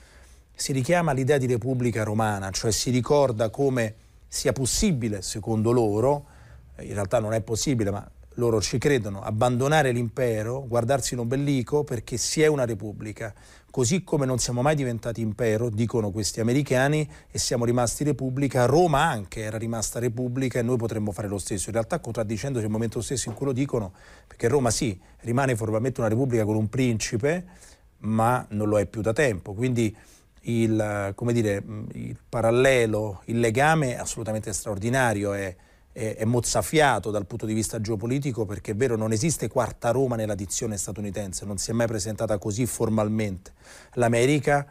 si 0.61 0.73
richiama 0.73 1.13
l'idea 1.13 1.39
di 1.39 1.47
Repubblica 1.47 2.03
Romana, 2.03 2.51
cioè 2.51 2.71
si 2.71 2.91
ricorda 2.91 3.49
come 3.49 3.95
sia 4.29 4.53
possibile, 4.53 5.23
secondo 5.23 5.73
loro, 5.73 6.27
eh, 6.77 6.85
in 6.85 6.93
realtà 6.93 7.19
non 7.19 7.33
è 7.33 7.41
possibile, 7.41 7.91
ma 7.91 8.07
loro 8.35 8.61
ci 8.61 8.77
credono, 8.77 9.23
abbandonare 9.23 9.91
l'impero, 9.91 10.67
guardarsi 10.69 11.15
in 11.15 11.21
ombelico 11.21 11.83
perché 11.83 12.19
si 12.19 12.43
è 12.43 12.47
una 12.47 12.67
repubblica. 12.67 13.33
Così 13.71 14.05
come 14.05 14.27
non 14.27 14.39
siamo 14.39 14.61
mai 14.61 14.75
diventati 14.75 15.23
impero, 15.23 15.71
dicono 15.71 16.11
questi 16.11 16.41
americani, 16.41 17.09
e 17.31 17.39
siamo 17.39 17.65
rimasti 17.65 18.05
repubblica, 18.05 18.67
Roma 18.67 19.01
anche 19.09 19.41
era 19.41 19.57
rimasta 19.57 19.99
repubblica 19.99 20.59
e 20.59 20.63
noi 20.63 20.77
potremmo 20.77 21.11
fare 21.11 21.29
lo 21.29 21.39
stesso. 21.39 21.71
In 21.71 21.75
realtà 21.77 22.01
contraddicendoci 22.01 22.65
nel 22.65 22.73
momento 22.73 23.01
stesso 23.01 23.31
in 23.31 23.35
cui 23.35 23.47
lo 23.47 23.53
dicono, 23.53 23.95
perché 24.27 24.47
Roma 24.47 24.71
sì, 24.71 25.01
rimane 25.21 25.57
formalmente 25.57 26.01
una 26.01 26.11
repubblica 26.11 26.45
con 26.45 26.57
un 26.57 26.69
principe, 26.69 27.47
ma 28.01 28.45
non 28.51 28.69
lo 28.69 28.79
è 28.79 28.85
più 28.85 29.01
da 29.01 29.15
tempo. 29.15 29.55
Quindi 29.55 29.97
il, 30.43 31.15
dire, 31.33 31.63
il 31.93 32.17
parallelo, 32.29 33.23
il 33.27 33.41
legame 33.41 33.95
è 33.95 33.99
assolutamente 33.99 34.53
straordinario. 34.53 35.33
È, 35.33 35.57
è, 35.93 36.17
è, 36.17 36.25
mozzafiato 36.25 37.11
dal 37.11 37.27
punto 37.27 37.47
di 37.47 37.53
vista 37.53 37.81
geopolitico 37.81 38.47
perché 38.47 38.73
è 38.73 38.77
vero 38.77 38.97
non 38.97 39.13
esiste 39.13 39.49
quarta 39.49 39.91
Roma 39.91 40.17
nella 40.17 40.37
dizione 40.37 40.77
statunitense, 40.77 41.45
non 41.45 41.59
si 41.59 41.71
è 41.71 41.75
mai 41.75 41.89
presentata 41.89 42.39
così 42.39 42.65
formalmente 42.67 43.53
l'America, 43.95 44.67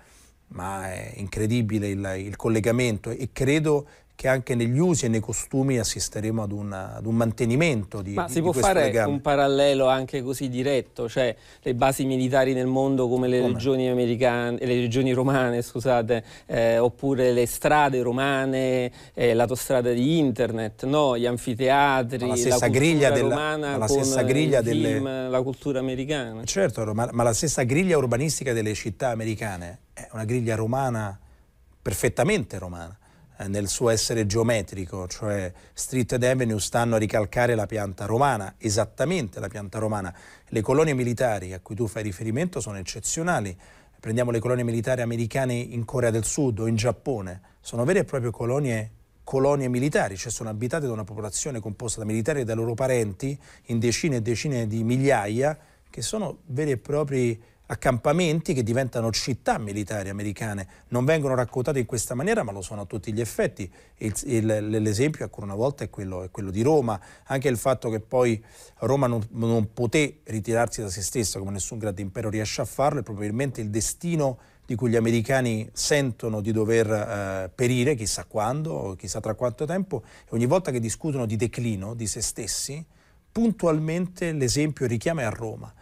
ma 0.50 0.92
è 0.92 1.14
incredibile 1.16 1.90
il, 1.90 2.14
il 2.18 2.36
collegamento 2.36 3.10
e 3.10 3.30
credo 3.32 3.88
che 4.20 4.28
anche 4.28 4.54
negli 4.54 4.78
usi 4.78 5.06
e 5.06 5.08
nei 5.08 5.22
costumi 5.22 5.80
assisteremo 5.80 6.44
ad, 6.44 6.52
una, 6.52 6.94
ad 6.98 7.06
un 7.06 7.16
mantenimento 7.16 8.02
di 8.02 8.16
Ma 8.16 8.26
di, 8.26 8.34
si 8.34 8.42
può 8.42 8.52
fare 8.52 8.84
legame. 8.84 9.14
un 9.14 9.22
parallelo 9.22 9.88
anche 9.88 10.22
così 10.22 10.50
diretto, 10.50 11.08
cioè 11.08 11.34
le 11.62 11.74
basi 11.74 12.04
militari 12.04 12.52
nel 12.52 12.68
mondo 12.68 13.08
come 13.08 13.30
le, 13.30 13.40
come? 13.40 13.54
Regioni, 13.54 13.88
americane, 13.88 14.58
le 14.60 14.74
regioni 14.74 15.14
romane, 15.14 15.62
scusate, 15.64 16.22
eh, 16.48 16.78
oppure 16.80 17.32
le 17.32 17.46
strade 17.46 18.02
romane, 18.02 18.92
eh, 19.14 19.34
l'autostrada 19.34 19.94
di 19.94 20.18
internet, 20.18 20.84
no? 20.84 21.18
gli 21.18 21.26
anfiteatri, 21.26 22.28
la 22.28 22.36
stessa 22.36 22.58
la 22.60 22.68
griglia 22.68 23.12
della, 23.12 23.30
romana 23.30 23.78
la 23.78 23.88
stessa 23.88 24.22
griglia 24.24 24.60
delle... 24.60 24.96
film, 24.96 25.30
la 25.30 25.42
cultura 25.42 25.80
americana. 25.80 26.44
Certo, 26.44 26.94
ma, 26.94 27.08
ma 27.14 27.24
la 27.24 27.34
stessa 27.34 27.64
griglia 27.64 27.98
urbanistica 27.98 28.52
delle 28.52 28.74
città 28.74 29.12
americane 29.12 29.80
è 29.94 30.10
una 30.12 30.26
griglia 30.26 30.56
romana 30.56 31.18
perfettamente 31.82 32.58
romana 32.58 32.99
nel 33.48 33.68
suo 33.68 33.90
essere 33.90 34.26
geometrico, 34.26 35.08
cioè 35.08 35.52
Street 35.74 36.14
ed 36.14 36.24
Avenue 36.24 36.60
stanno 36.60 36.96
a 36.96 36.98
ricalcare 36.98 37.56
la 37.56 37.66
pianta 37.66 38.06
romana, 38.06 38.56
esattamente 38.58 39.40
la 39.40 39.48
pianta 39.48 39.80
romana. 39.80 40.14
Le 40.48 40.62
colonie 40.62 40.94
militari 40.94 41.54
a 41.54 41.60
cui 41.60 41.76
tu 41.76 41.88
fai 41.88 42.04
riferimento 42.04 42.60
sono 42.60 42.78
eccezionali. 42.78 43.58
Prendiamo 44.00 44.32
le 44.32 44.40
colonie 44.40 44.64
militari 44.64 45.02
americane 45.02 45.54
in 45.54 45.86
Corea 45.86 46.10
del 46.10 46.26
Sud 46.26 46.60
o 46.60 46.68
in 46.68 46.76
Giappone, 46.76 47.42
sono 47.62 47.84
vere 47.84 48.00
e 48.00 48.04
proprie 48.06 48.32
colonie, 48.32 48.92
colonie 49.24 49.68
militari, 49.68 50.18
cioè 50.18 50.32
sono 50.32 50.50
abitate 50.50 50.88
da 50.88 50.92
una 50.94 51.04
popolazione 51.04 51.60
composta 51.60 52.00
da 52.00 52.06
militari 52.06 52.42
e 52.42 52.44
dai 52.46 52.56
loro 52.56 52.74
parenti 52.74 53.38
in 53.66 53.80
decine 53.80 54.18
e 54.18 54.22
decine 54.22 54.68
di 54.68 54.84
migliaia, 54.84 55.58
che 55.90 56.02
sono 56.02 56.40
veri 56.48 56.72
e 56.72 56.78
propri 56.78 57.42
accampamenti 57.72 58.54
che 58.54 58.64
diventano 58.64 59.12
città 59.12 59.58
militari 59.60 60.10
americane. 60.10 60.68
Non 60.90 61.06
vengono 61.06 61.36
raccontate 61.36 61.80
in 61.80 61.86
questa 61.86 62.16
maniera, 62.16 62.44
ma 62.44 62.52
lo 62.52 62.62
sono 62.62 62.82
a 62.82 62.86
tutti 62.86 63.14
gì 63.14 63.22
effetti. 63.22 63.72
Il, 63.98 64.14
il, 64.26 64.82
l'esempio, 64.82 65.24
ancora 65.24 65.46
una 65.46 65.56
volta, 65.56 65.84
è 65.84 65.90
quello, 65.90 66.24
è 66.24 66.32
quello, 66.32 66.50
di 66.50 66.64
Roma. 66.64 67.00
Anche 67.26 67.48
il 67.48 67.58
fatto 67.58 67.90
che 67.90 68.00
poi 68.00 68.44
Roma 68.80 69.08
non, 69.08 69.26
non 69.32 69.72
poté 69.72 70.22
ritirarsi 70.26 70.82
da 70.82 70.90
se 70.90 71.02
stessa, 71.02 71.38
come 71.38 71.52
nessun 71.52 71.78
grande 71.78 72.02
impero 72.02 72.30
riesce 72.30 72.62
a 72.62 72.66
farlo, 72.66 73.02
è 73.02 73.04
probabilmente 73.04 73.62
il 73.62 73.70
destino 73.70 74.40
di 74.66 74.76
cui 74.76 74.90
gli 74.90 74.96
americani 74.96 75.68
sentono 75.74 76.42
di 76.42 76.52
dover 76.52 76.92
eh, 76.92 77.52
perire, 77.54 77.96
chissà 77.96 78.26
quando, 78.26 78.96
chissà 78.98 79.20
tra 79.20 79.34
quanto 79.34 79.66
tempo, 79.66 80.04
e 80.26 80.30
ogni 80.30 80.46
volta 80.46 80.72
che 80.72 80.80
discutono 80.80 81.26
di 81.26 81.36
declino 81.36 81.96
di 81.96 82.06
se 82.06 82.22
stessi, 82.22 82.84
puntualmente 83.32 84.32
l'esempio 84.32 84.86
richiama 84.86 85.26
a 85.26 85.30
Roma 85.30 85.74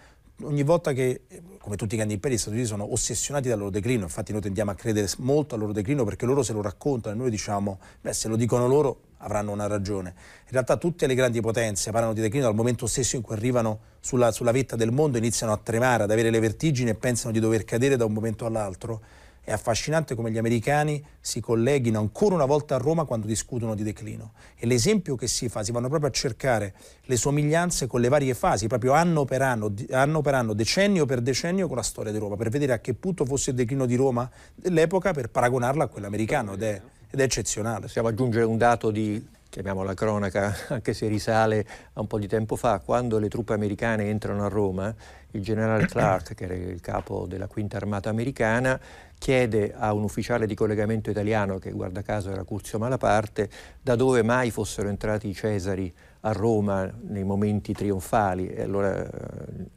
ogni 0.43 0.63
volta 0.63 0.93
che, 0.93 1.21
come 1.59 1.75
tutti 1.75 1.93
i 1.93 1.97
grandi 1.97 2.15
imperi, 2.15 2.35
gli 2.35 2.37
Stati 2.37 2.55
Uniti 2.55 2.69
sono 2.69 2.91
ossessionati 2.91 3.49
dal 3.49 3.57
loro 3.57 3.69
declino, 3.71 4.03
infatti 4.03 4.31
noi 4.31 4.41
tendiamo 4.41 4.71
a 4.71 4.75
credere 4.75 5.07
molto 5.17 5.55
al 5.55 5.61
loro 5.61 5.73
declino 5.73 6.03
perché 6.03 6.25
loro 6.25 6.43
se 6.43 6.53
lo 6.53 6.61
raccontano 6.61 7.15
e 7.15 7.17
noi 7.17 7.29
diciamo, 7.29 7.79
beh 8.01 8.13
se 8.13 8.27
lo 8.27 8.35
dicono 8.35 8.67
loro 8.67 9.01
avranno 9.17 9.51
una 9.51 9.67
ragione. 9.67 10.09
In 10.45 10.51
realtà 10.51 10.77
tutte 10.77 11.07
le 11.07 11.15
grandi 11.15 11.41
potenze 11.41 11.91
parlano 11.91 12.13
di 12.13 12.21
declino 12.21 12.45
dal 12.45 12.55
momento 12.55 12.85
stesso 12.87 13.15
in 13.15 13.21
cui 13.21 13.35
arrivano 13.35 13.79
sulla, 13.99 14.31
sulla 14.31 14.51
vetta 14.51 14.75
del 14.75 14.91
mondo, 14.91 15.17
iniziano 15.17 15.53
a 15.53 15.57
tremare, 15.57 16.03
ad 16.03 16.11
avere 16.11 16.29
le 16.29 16.39
vertigini 16.39 16.91
e 16.91 16.95
pensano 16.95 17.31
di 17.31 17.39
dover 17.39 17.63
cadere 17.63 17.97
da 17.97 18.05
un 18.05 18.13
momento 18.13 18.45
all'altro 18.45 19.01
è 19.47 19.53
affascinante 19.53 20.13
come 20.13 20.29
gli 20.29 20.37
americani 20.37 21.01
si 21.21 21.39
colleghino 21.39 21.97
ancora 21.97 22.35
una 22.35 22.43
volta 22.43 22.75
a 22.75 22.77
Roma 22.79 23.05
quando 23.05 23.27
discutono 23.27 23.75
di 23.75 23.83
declino. 23.83 24.33
E 24.57 24.67
l'esempio 24.67 25.15
che 25.15 25.27
si 25.27 25.47
fa, 25.47 25.63
si 25.63 25.71
vanno 25.71 25.87
proprio 25.87 26.09
a 26.09 26.11
cercare 26.11 26.73
le 27.03 27.15
somiglianze 27.15 27.87
con 27.87 28.01
le 28.01 28.09
varie 28.09 28.33
fasi, 28.33 28.67
proprio 28.67 28.91
anno 28.91 29.23
per 29.23 29.41
anno, 29.41 29.73
anno 29.91 30.19
per 30.19 30.33
anno, 30.33 30.51
decennio 30.51 31.05
per 31.05 31.21
decennio 31.21 31.67
con 31.67 31.77
la 31.77 31.81
storia 31.81 32.11
di 32.11 32.17
Roma, 32.17 32.35
per 32.35 32.49
vedere 32.49 32.73
a 32.73 32.79
che 32.79 32.93
punto 32.93 33.23
fosse 33.23 33.51
il 33.51 33.55
declino 33.55 33.85
di 33.85 33.95
Roma 33.95 34.29
dell'epoca 34.53 35.13
per 35.13 35.29
paragonarla 35.29 35.85
a 35.85 35.87
quello 35.87 36.07
americano 36.07 36.55
ed 36.55 36.81
ed 37.09 37.21
è 37.21 37.23
eccezionale. 37.23 37.83
Possiamo 37.83 38.09
aggiungere 38.09 38.43
un 38.43 38.57
dato 38.57 38.91
di 38.91 39.25
chiamiamola 39.49 39.93
cronaca, 39.93 40.53
anche 40.69 40.93
se 40.93 41.07
risale 41.07 41.65
a 41.93 42.01
un 42.01 42.07
po' 42.07 42.19
di 42.19 42.27
tempo 42.27 42.55
fa, 42.55 42.79
quando 42.79 43.17
le 43.17 43.29
truppe 43.29 43.53
americane 43.53 44.05
entrano 44.05 44.45
a 44.45 44.49
Roma, 44.49 44.93
il 45.31 45.41
generale 45.41 45.85
Clark, 45.85 46.35
che 46.35 46.43
era 46.43 46.53
il 46.53 46.79
capo 46.79 47.25
della 47.27 47.47
quinta 47.47 47.77
armata 47.77 48.09
americana, 48.09 48.79
chiede 49.17 49.73
a 49.75 49.93
un 49.93 50.03
ufficiale 50.03 50.45
di 50.45 50.55
collegamento 50.55 51.09
italiano, 51.09 51.57
che 51.57 51.71
guarda 51.71 52.01
caso 52.01 52.29
era 52.29 52.43
Curzio 52.43 52.79
Malaparte, 52.79 53.49
da 53.81 53.95
dove 53.95 54.21
mai 54.23 54.51
fossero 54.51 54.89
entrati 54.89 55.27
i 55.27 55.33
Cesari 55.33 55.93
a 56.21 56.31
Roma 56.31 56.91
nei 57.07 57.23
momenti 57.23 57.73
trionfali. 57.73 58.47
E 58.47 58.61
allora 58.61 59.03
eh, 59.03 59.09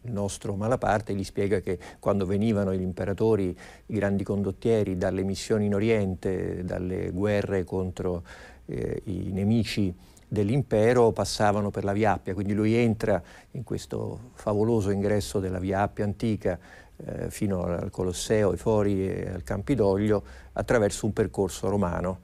il 0.03 0.12
nostro 0.12 0.55
Malaparte 0.55 1.14
gli 1.14 1.24
spiega 1.24 1.61
che 1.61 1.79
quando 1.98 2.26
venivano 2.26 2.74
gli 2.74 2.83
imperatori, 2.83 3.57
i 3.87 3.94
grandi 3.94 4.24
condottieri, 4.24 4.96
dalle 4.96 5.22
missioni 5.22 5.66
in 5.66 5.74
Oriente, 5.74 6.64
dalle 6.64 7.11
guerre 7.11 7.64
contro 7.64 8.22
eh, 8.66 9.03
i 9.05 9.31
nemici 9.33 9.94
dell'impero 10.31 11.11
passavano 11.11 11.70
per 11.70 11.83
la 11.83 11.92
Via 11.92 12.12
Appia, 12.12 12.35
quindi 12.35 12.55
lui 12.55 12.74
entra 12.74 13.20
in 13.53 13.64
questo 13.64 14.31
favoloso 14.35 14.90
ingresso 14.90 15.40
della 15.40 15.59
Via 15.59 15.83
Appia 15.83 16.05
antica 16.05 16.57
eh, 17.04 17.30
fino 17.30 17.62
al 17.62 17.90
Colosseo, 17.90 18.50
ai 18.50 18.56
Fori 18.56 19.08
e 19.08 19.28
al 19.28 19.42
Campidoglio 19.42 20.22
attraverso 20.52 21.06
un 21.06 21.12
percorso 21.12 21.68
romano. 21.68 22.20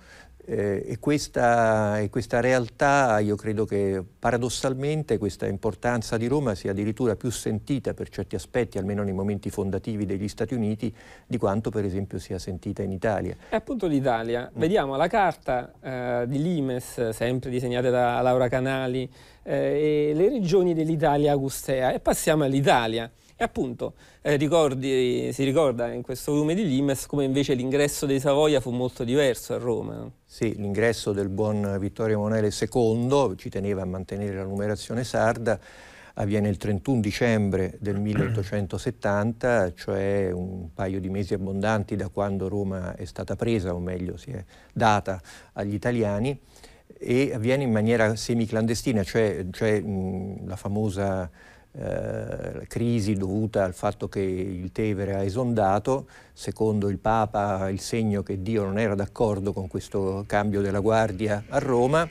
Eh, 0.48 0.84
e, 0.86 0.98
questa, 1.00 1.98
e, 1.98 2.08
questa, 2.08 2.38
realtà, 2.38 3.18
io 3.18 3.34
credo 3.34 3.64
che 3.64 4.00
paradossalmente 4.16 5.18
questa 5.18 5.46
importanza 5.48 6.16
di 6.16 6.28
Roma 6.28 6.54
sia 6.54 6.70
addirittura 6.70 7.16
più 7.16 7.30
sentita 7.30 7.94
per 7.94 8.08
certi 8.10 8.36
aspetti, 8.36 8.78
almeno 8.78 9.02
nei 9.02 9.12
momenti 9.12 9.50
fondativi 9.50 10.06
degli 10.06 10.28
Stati 10.28 10.54
Uniti, 10.54 10.94
di 11.26 11.36
quanto 11.36 11.70
per 11.70 11.84
esempio 11.84 12.20
sia 12.20 12.38
sentita 12.38 12.82
in 12.82 12.92
Italia. 12.92 13.36
E 13.50 13.56
appunto 13.56 13.88
l'Italia. 13.88 14.48
Mm. 14.48 14.60
Vediamo 14.60 14.94
la 14.94 15.08
carta 15.08 15.72
eh, 15.80 16.24
di 16.28 16.40
Limes, 16.40 17.08
sempre 17.08 17.50
disegnata 17.50 17.90
da 17.90 18.20
Laura 18.20 18.46
Canali, 18.46 19.10
eh, 19.42 20.10
e 20.10 20.14
le 20.14 20.28
regioni 20.28 20.74
dell'Italia 20.74 21.32
Agustea. 21.32 21.92
E 21.92 21.98
passiamo 21.98 22.44
all'Italia. 22.44 23.10
E 23.38 23.44
appunto 23.44 23.94
eh, 24.22 24.36
ricordi, 24.36 25.30
si 25.32 25.44
ricorda 25.44 25.92
in 25.92 26.00
questo 26.00 26.32
volume 26.32 26.54
di 26.54 26.66
Limes 26.66 27.04
come 27.04 27.24
invece 27.24 27.52
l'ingresso 27.52 28.06
dei 28.06 28.18
Savoia 28.18 28.60
fu 28.60 28.70
molto 28.70 29.04
diverso 29.04 29.52
a 29.52 29.58
Roma. 29.58 30.10
Sì, 30.24 30.54
l'ingresso 30.56 31.12
del 31.12 31.28
buon 31.28 31.76
Vittorio 31.78 32.16
Emanuele 32.16 32.50
II 32.50 33.34
ci 33.36 33.50
teneva 33.50 33.82
a 33.82 33.84
mantenere 33.84 34.36
la 34.36 34.44
numerazione 34.44 35.04
sarda 35.04 35.60
avviene 36.18 36.48
il 36.48 36.56
31 36.56 37.00
dicembre 37.00 37.76
del 37.80 38.00
1870, 38.00 39.74
cioè 39.74 40.30
un 40.32 40.72
paio 40.72 41.00
di 41.00 41.08
mesi 41.08 41.34
abbondanti 41.34 41.96
da 41.96 42.08
quando 42.08 42.48
Roma 42.48 42.94
è 42.96 43.04
stata 43.04 43.36
presa, 43.36 43.74
o 43.74 43.78
meglio 43.80 44.16
si 44.16 44.30
è 44.30 44.44
data 44.72 45.20
agli 45.52 45.74
italiani, 45.74 46.38
e 46.98 47.32
avviene 47.34 47.64
in 47.64 47.72
maniera 47.72 48.16
semiclandestina, 48.16 49.02
cioè, 49.02 49.44
cioè 49.50 49.80
mh, 49.80 50.46
la 50.46 50.56
famosa 50.56 51.30
eh, 51.78 52.66
crisi 52.68 53.14
dovuta 53.14 53.64
al 53.64 53.74
fatto 53.74 54.08
che 54.08 54.20
il 54.20 54.72
Tevere 54.72 55.14
ha 55.14 55.22
esondato, 55.22 56.06
secondo 56.32 56.88
il 56.88 56.98
Papa 56.98 57.68
il 57.68 57.80
segno 57.80 58.22
che 58.22 58.40
Dio 58.40 58.64
non 58.64 58.78
era 58.78 58.94
d'accordo 58.94 59.52
con 59.52 59.68
questo 59.68 60.24
cambio 60.26 60.60
della 60.60 60.80
guardia 60.80 61.44
a 61.48 61.58
Roma. 61.58 62.08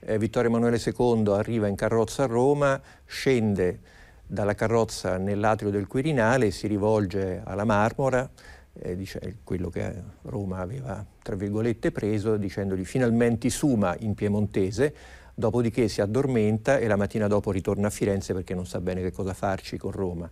Eh, 0.00 0.18
Vittorio 0.18 0.48
Emanuele 0.48 0.80
II 0.84 1.32
arriva 1.32 1.66
in 1.66 1.74
carrozza 1.74 2.24
a 2.24 2.26
Roma, 2.26 2.80
scende 3.04 3.80
dalla 4.24 4.54
carrozza 4.54 5.16
nell'atrio 5.16 5.70
del 5.70 5.86
Quirinale 5.86 6.50
si 6.50 6.66
rivolge 6.66 7.40
alla 7.44 7.64
Marmora, 7.64 8.28
eh, 8.74 8.94
dice, 8.94 9.38
quello 9.42 9.70
che 9.70 9.90
Roma 10.22 10.58
aveva 10.58 11.04
tra 11.28 11.34
virgolette 11.34 11.90
preso, 11.90 12.36
dicendogli 12.36 12.84
finalmente 12.84 13.50
suma 13.50 13.94
in 13.98 14.14
piemontese, 14.14 14.94
dopodiché 15.38 15.86
si 15.86 16.00
addormenta 16.00 16.78
e 16.78 16.88
la 16.88 16.96
mattina 16.96 17.28
dopo 17.28 17.52
ritorna 17.52 17.86
a 17.86 17.90
Firenze 17.90 18.34
perché 18.34 18.56
non 18.56 18.66
sa 18.66 18.80
bene 18.80 19.02
che 19.02 19.12
cosa 19.12 19.34
farci 19.34 19.78
con 19.78 19.92
Roma. 19.92 20.28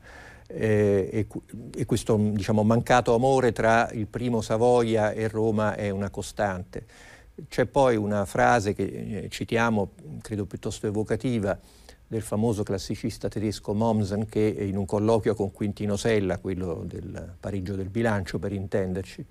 Eh, 0.49 1.09
e, 1.13 1.27
e, 1.77 1.85
questo 1.85 2.17
diciamo, 2.17 2.65
mancato 2.65 3.15
amore 3.15 3.53
tra 3.53 3.89
il 3.93 4.09
primo 4.09 4.41
Savoia 4.41 5.13
e 5.13 5.29
Roma 5.29 5.77
è 5.77 5.91
una 5.91 6.11
costante. 6.11 6.87
C'è 7.49 7.67
poi 7.67 7.95
una 7.95 8.25
frase 8.25 8.75
che 8.75 8.83
eh, 8.83 9.29
citiamo, 9.29 9.93
credo 10.23 10.45
piuttosto 10.45 10.89
evocativa, 10.89 11.57
del 12.09 12.23
famoso 12.23 12.65
classicista 12.65 13.29
tedesco 13.29 13.75
Mommsen 13.75 14.27
che 14.27 14.41
in 14.41 14.77
un 14.77 14.87
colloquio 14.87 15.37
con 15.37 15.53
Quintino 15.53 15.97
Sella, 15.97 16.39
quello 16.39 16.83
del 16.85 17.35
Parigio 17.39 17.77
del 17.77 17.91
bilancio 17.91 18.41
per 18.41 18.53
intenderci, 18.53 19.25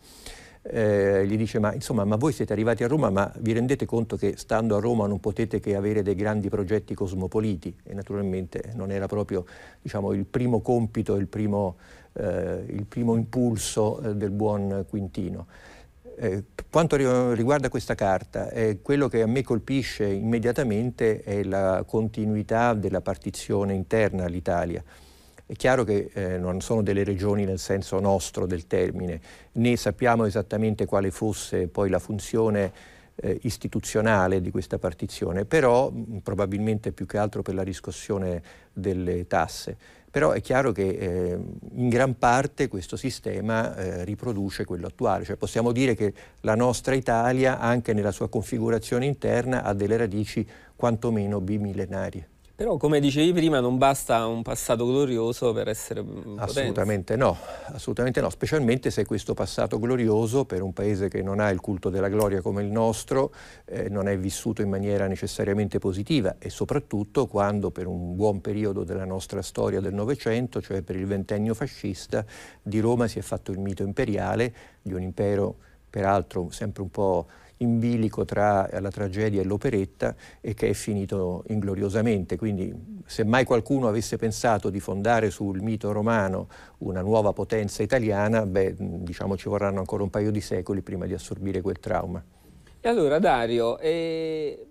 eh, 0.67 1.25
gli 1.27 1.37
dice 1.37 1.59
ma 1.59 1.73
insomma 1.73 2.05
ma 2.05 2.15
voi 2.15 2.33
siete 2.33 2.51
arrivati 2.53 2.83
a 2.83 2.87
Roma 2.87 3.09
ma 3.11 3.31
vi 3.39 3.53
rendete 3.53 3.85
conto 3.85 4.15
che 4.15 4.33
stando 4.35 4.75
a 4.75 4.79
Roma 4.79 5.05
non 5.05 5.19
potete 5.19 5.59
che 5.59 5.75
avere 5.75 6.01
dei 6.01 6.15
grandi 6.15 6.49
progetti 6.49 6.95
cosmopoliti 6.95 7.75
e 7.83 7.93
naturalmente 7.93 8.71
non 8.73 8.91
era 8.91 9.05
proprio 9.07 9.45
diciamo, 9.81 10.13
il 10.13 10.25
primo 10.25 10.61
compito, 10.61 11.15
il 11.15 11.27
primo, 11.27 11.77
eh, 12.13 12.63
il 12.67 12.85
primo 12.85 13.15
impulso 13.15 14.01
eh, 14.01 14.15
del 14.15 14.31
buon 14.31 14.85
Quintino. 14.89 15.45
Eh, 16.17 16.45
quanto 16.71 16.95
riguarda 17.33 17.69
questa 17.69 17.93
carta, 17.93 18.49
eh, 18.49 18.79
quello 18.81 19.07
che 19.09 19.21
a 19.21 19.27
me 19.27 19.43
colpisce 19.43 20.05
immediatamente 20.05 21.21
è 21.21 21.43
la 21.43 21.83
continuità 21.85 22.73
della 22.73 23.01
partizione 23.01 23.73
interna 23.73 24.23
all'Italia. 24.23 24.83
È 25.47 25.53
chiaro 25.53 25.83
che 25.83 26.09
eh, 26.11 26.37
non 26.39 26.59
sono 26.59 26.81
delle 26.81 27.03
regioni 27.03 27.45
nel 27.45 27.59
senso 27.59 27.99
nostro 27.99 28.47
del 28.47 28.65
termine, 28.65 29.21
né 29.53 29.75
sappiamo 29.75 30.25
esattamente 30.25 30.87
quale 30.87 31.11
fosse 31.11 31.67
poi 31.67 31.89
la 31.89 31.99
funzione 31.99 32.71
eh, 33.17 33.37
istituzionale 33.43 34.41
di 34.41 34.49
questa 34.49 34.79
partizione, 34.79 35.45
però 35.45 35.91
mh, 35.91 36.21
probabilmente 36.23 36.91
più 36.91 37.05
che 37.05 37.19
altro 37.19 37.43
per 37.43 37.53
la 37.53 37.61
riscossione 37.61 38.41
delle 38.73 39.27
tasse. 39.27 39.77
Però 40.09 40.31
è 40.31 40.41
chiaro 40.41 40.71
che 40.71 40.87
eh, 40.87 41.37
in 41.73 41.89
gran 41.89 42.17
parte 42.17 42.67
questo 42.67 42.95
sistema 42.95 43.75
eh, 43.75 44.03
riproduce 44.03 44.65
quello 44.65 44.87
attuale, 44.87 45.25
cioè 45.25 45.35
possiamo 45.35 45.71
dire 45.71 45.93
che 45.93 46.11
la 46.41 46.55
nostra 46.55 46.95
Italia, 46.95 47.59
anche 47.59 47.93
nella 47.93 48.11
sua 48.11 48.29
configurazione 48.29 49.05
interna, 49.05 49.61
ha 49.61 49.73
delle 49.73 49.97
radici 49.97 50.47
quantomeno 50.75 51.39
bimillenarie. 51.39 52.29
Però, 52.55 52.77
come 52.77 53.01
dicevi 53.01 53.33
prima, 53.33 53.59
non 53.59 53.77
basta 53.77 54.25
un 54.27 54.41
passato 54.41 54.85
glorioso 54.85 55.51
per 55.51 55.67
essere 55.67 56.01
Assolutamente 56.37 57.17
no, 57.17 57.37
assolutamente 57.65 58.21
no, 58.21 58.29
specialmente 58.29 58.91
se 58.91 59.05
questo 59.05 59.33
passato 59.33 59.77
glorioso 59.77 60.45
per 60.45 60.61
un 60.61 60.71
paese 60.71 61.09
che 61.09 61.21
non 61.21 61.41
ha 61.41 61.49
il 61.49 61.59
culto 61.59 61.89
della 61.89 62.07
gloria 62.07 62.39
come 62.39 62.63
il 62.63 62.71
nostro 62.71 63.33
eh, 63.65 63.89
non 63.89 64.07
è 64.07 64.17
vissuto 64.17 64.61
in 64.61 64.69
maniera 64.69 65.05
necessariamente 65.07 65.79
positiva 65.79 66.37
e 66.39 66.49
soprattutto 66.49 67.27
quando 67.27 67.71
per 67.71 67.87
un 67.87 68.15
buon 68.15 68.39
periodo 68.39 68.85
della 68.85 69.05
nostra 69.05 69.41
storia 69.41 69.81
del 69.81 69.93
Novecento, 69.93 70.61
cioè 70.61 70.81
per 70.81 70.95
il 70.95 71.07
ventennio 71.07 71.53
fascista, 71.53 72.25
di 72.61 72.79
Roma 72.79 73.09
si 73.09 73.19
è 73.19 73.21
fatto 73.21 73.51
il 73.51 73.59
mito 73.59 73.83
imperiale 73.83 74.53
di 74.81 74.93
un 74.93 75.01
impero 75.01 75.57
peraltro 75.89 76.49
sempre 76.51 76.83
un 76.83 76.89
po' 76.89 77.27
in 77.57 77.79
bilico 77.79 78.25
tra 78.25 78.67
la 78.79 78.89
tragedia 78.89 79.41
e 79.41 79.45
l'operetta 79.45 80.15
e 80.41 80.53
che 80.53 80.69
è 80.69 80.73
finito 80.73 81.43
ingloriosamente. 81.47 82.37
Quindi 82.37 82.73
se 83.05 83.23
mai 83.23 83.45
qualcuno 83.45 83.87
avesse 83.87 84.17
pensato 84.17 84.69
di 84.69 84.79
fondare 84.79 85.29
sul 85.29 85.61
mito 85.61 85.91
romano 85.91 86.47
una 86.79 87.01
nuova 87.01 87.33
potenza 87.33 87.83
italiana, 87.83 88.45
beh, 88.45 88.75
diciamo 88.77 89.37
ci 89.37 89.47
vorranno 89.47 89.79
ancora 89.79 90.03
un 90.03 90.09
paio 90.09 90.31
di 90.31 90.41
secoli 90.41 90.81
prima 90.81 91.05
di 91.05 91.13
assorbire 91.13 91.61
quel 91.61 91.79
trauma. 91.79 92.23
E 92.81 92.89
allora 92.89 93.17
Dario, 93.19 93.79
eh, 93.79 94.67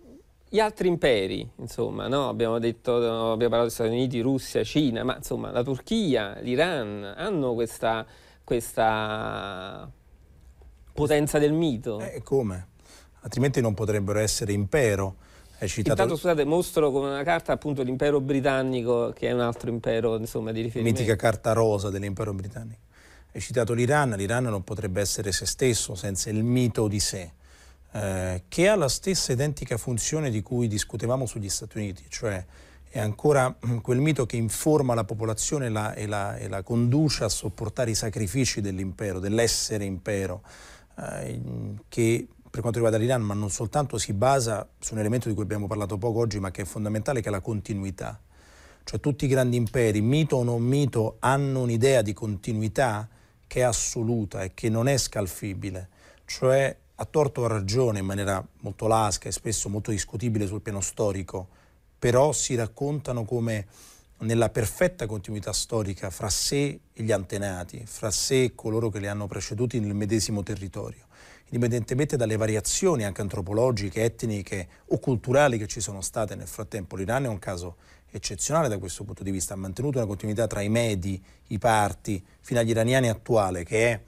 gli 0.48 0.60
altri 0.60 0.86
imperi, 0.86 1.48
insomma, 1.56 2.06
no? 2.06 2.28
abbiamo, 2.28 2.60
detto, 2.60 2.94
abbiamo 3.32 3.48
parlato 3.48 3.64
di 3.64 3.70
Stati 3.70 3.90
Uniti, 3.90 4.20
Russia, 4.20 4.62
Cina, 4.62 5.02
ma 5.02 5.16
insomma 5.16 5.50
la 5.50 5.64
Turchia, 5.64 6.38
l'Iran 6.40 7.12
hanno 7.16 7.54
questa, 7.54 8.06
questa 8.44 9.90
potenza 10.92 11.40
del 11.40 11.52
mito. 11.52 11.98
Eh, 11.98 12.22
come? 12.22 12.68
Altrimenti 13.24 13.60
non 13.60 13.74
potrebbero 13.74 14.18
essere 14.18 14.52
impero. 14.52 15.16
Hai 15.58 15.68
citato... 15.68 16.02
Intanto, 16.02 16.16
scusate, 16.16 16.44
mostro 16.44 16.90
con 16.90 17.04
una 17.04 17.22
carta 17.22 17.52
appunto 17.52 17.82
l'impero 17.82 18.20
britannico, 18.20 19.12
che 19.16 19.28
è 19.28 19.32
un 19.32 19.40
altro 19.40 19.70
impero 19.70 20.16
insomma, 20.16 20.52
di 20.52 20.60
riferimento. 20.60 21.00
Mitica 21.00 21.16
carta 21.16 21.52
rosa 21.52 21.90
dell'impero 21.90 22.32
britannico. 22.32 22.80
Hai 23.32 23.40
citato 23.40 23.72
l'Iran, 23.72 24.10
l'Iran 24.10 24.44
non 24.44 24.62
potrebbe 24.62 25.00
essere 25.00 25.32
se 25.32 25.46
stesso 25.46 25.94
senza 25.94 26.30
il 26.30 26.44
mito 26.44 26.86
di 26.86 27.00
sé, 27.00 27.32
eh, 27.92 28.42
che 28.46 28.68
ha 28.68 28.76
la 28.76 28.88
stessa 28.88 29.32
identica 29.32 29.76
funzione 29.76 30.30
di 30.30 30.40
cui 30.42 30.68
discutevamo 30.68 31.26
sugli 31.26 31.48
Stati 31.48 31.78
Uniti, 31.78 32.04
cioè 32.08 32.44
è 32.88 33.00
ancora 33.00 33.52
quel 33.82 33.98
mito 33.98 34.24
che 34.24 34.36
informa 34.36 34.94
la 34.94 35.02
popolazione 35.02 35.66
e 35.66 35.68
la, 35.68 35.94
e 35.94 36.06
la, 36.06 36.36
e 36.36 36.46
la 36.46 36.62
conduce 36.62 37.24
a 37.24 37.28
sopportare 37.28 37.90
i 37.90 37.96
sacrifici 37.96 38.60
dell'impero, 38.60 39.18
dell'essere 39.18 39.84
impero, 39.84 40.42
eh, 40.96 41.40
che 41.88 42.28
per 42.54 42.62
quanto 42.62 42.80
riguarda 42.80 43.04
l'Iran, 43.04 43.20
ma 43.20 43.34
non 43.34 43.50
soltanto, 43.50 43.98
si 43.98 44.12
basa 44.12 44.64
su 44.78 44.94
un 44.94 45.00
elemento 45.00 45.26
di 45.26 45.34
cui 45.34 45.42
abbiamo 45.42 45.66
parlato 45.66 45.98
poco 45.98 46.20
oggi, 46.20 46.38
ma 46.38 46.52
che 46.52 46.62
è 46.62 46.64
fondamentale, 46.64 47.20
che 47.20 47.26
è 47.26 47.32
la 47.32 47.40
continuità. 47.40 48.20
Cioè 48.84 49.00
tutti 49.00 49.24
i 49.24 49.28
grandi 49.28 49.56
imperi, 49.56 50.00
mito 50.00 50.36
o 50.36 50.44
non 50.44 50.62
mito, 50.62 51.16
hanno 51.18 51.62
un'idea 51.62 52.00
di 52.00 52.12
continuità 52.12 53.08
che 53.48 53.58
è 53.58 53.62
assoluta 53.64 54.44
e 54.44 54.54
che 54.54 54.68
non 54.68 54.86
è 54.86 54.96
scalfibile. 54.96 55.88
Cioè, 56.26 56.76
a 56.94 57.04
torto 57.06 57.40
o 57.40 57.46
a 57.46 57.48
ragione, 57.48 57.98
in 57.98 58.06
maniera 58.06 58.46
molto 58.60 58.86
lasca 58.86 59.28
e 59.28 59.32
spesso 59.32 59.68
molto 59.68 59.90
discutibile 59.90 60.46
sul 60.46 60.60
piano 60.60 60.80
storico, 60.80 61.48
però 61.98 62.30
si 62.30 62.54
raccontano 62.54 63.24
come 63.24 63.66
nella 64.18 64.48
perfetta 64.48 65.06
continuità 65.06 65.52
storica 65.52 66.08
fra 66.08 66.28
sé 66.28 66.78
e 66.92 67.02
gli 67.02 67.10
antenati, 67.10 67.82
fra 67.84 68.12
sé 68.12 68.44
e 68.44 68.54
coloro 68.54 68.90
che 68.90 69.00
li 69.00 69.08
hanno 69.08 69.26
preceduti 69.26 69.80
nel 69.80 69.94
medesimo 69.94 70.44
territorio 70.44 71.06
indipendentemente 71.54 72.16
dalle 72.16 72.36
variazioni 72.36 73.04
anche 73.04 73.20
antropologiche, 73.20 74.02
etniche 74.02 74.68
o 74.86 74.98
culturali 74.98 75.56
che 75.56 75.68
ci 75.68 75.80
sono 75.80 76.00
state 76.00 76.34
nel 76.34 76.48
frattempo. 76.48 76.96
L'Iran 76.96 77.26
è 77.26 77.28
un 77.28 77.38
caso 77.38 77.76
eccezionale 78.10 78.68
da 78.68 78.78
questo 78.78 79.04
punto 79.04 79.22
di 79.22 79.30
vista, 79.30 79.54
ha 79.54 79.56
mantenuto 79.56 79.98
una 79.98 80.06
continuità 80.06 80.48
tra 80.48 80.62
i 80.62 80.68
medi, 80.68 81.22
i 81.48 81.58
parti, 81.58 82.22
fino 82.40 82.58
agli 82.58 82.70
iraniani 82.70 83.08
attuale, 83.08 83.62
che 83.62 83.92
è 83.92 84.00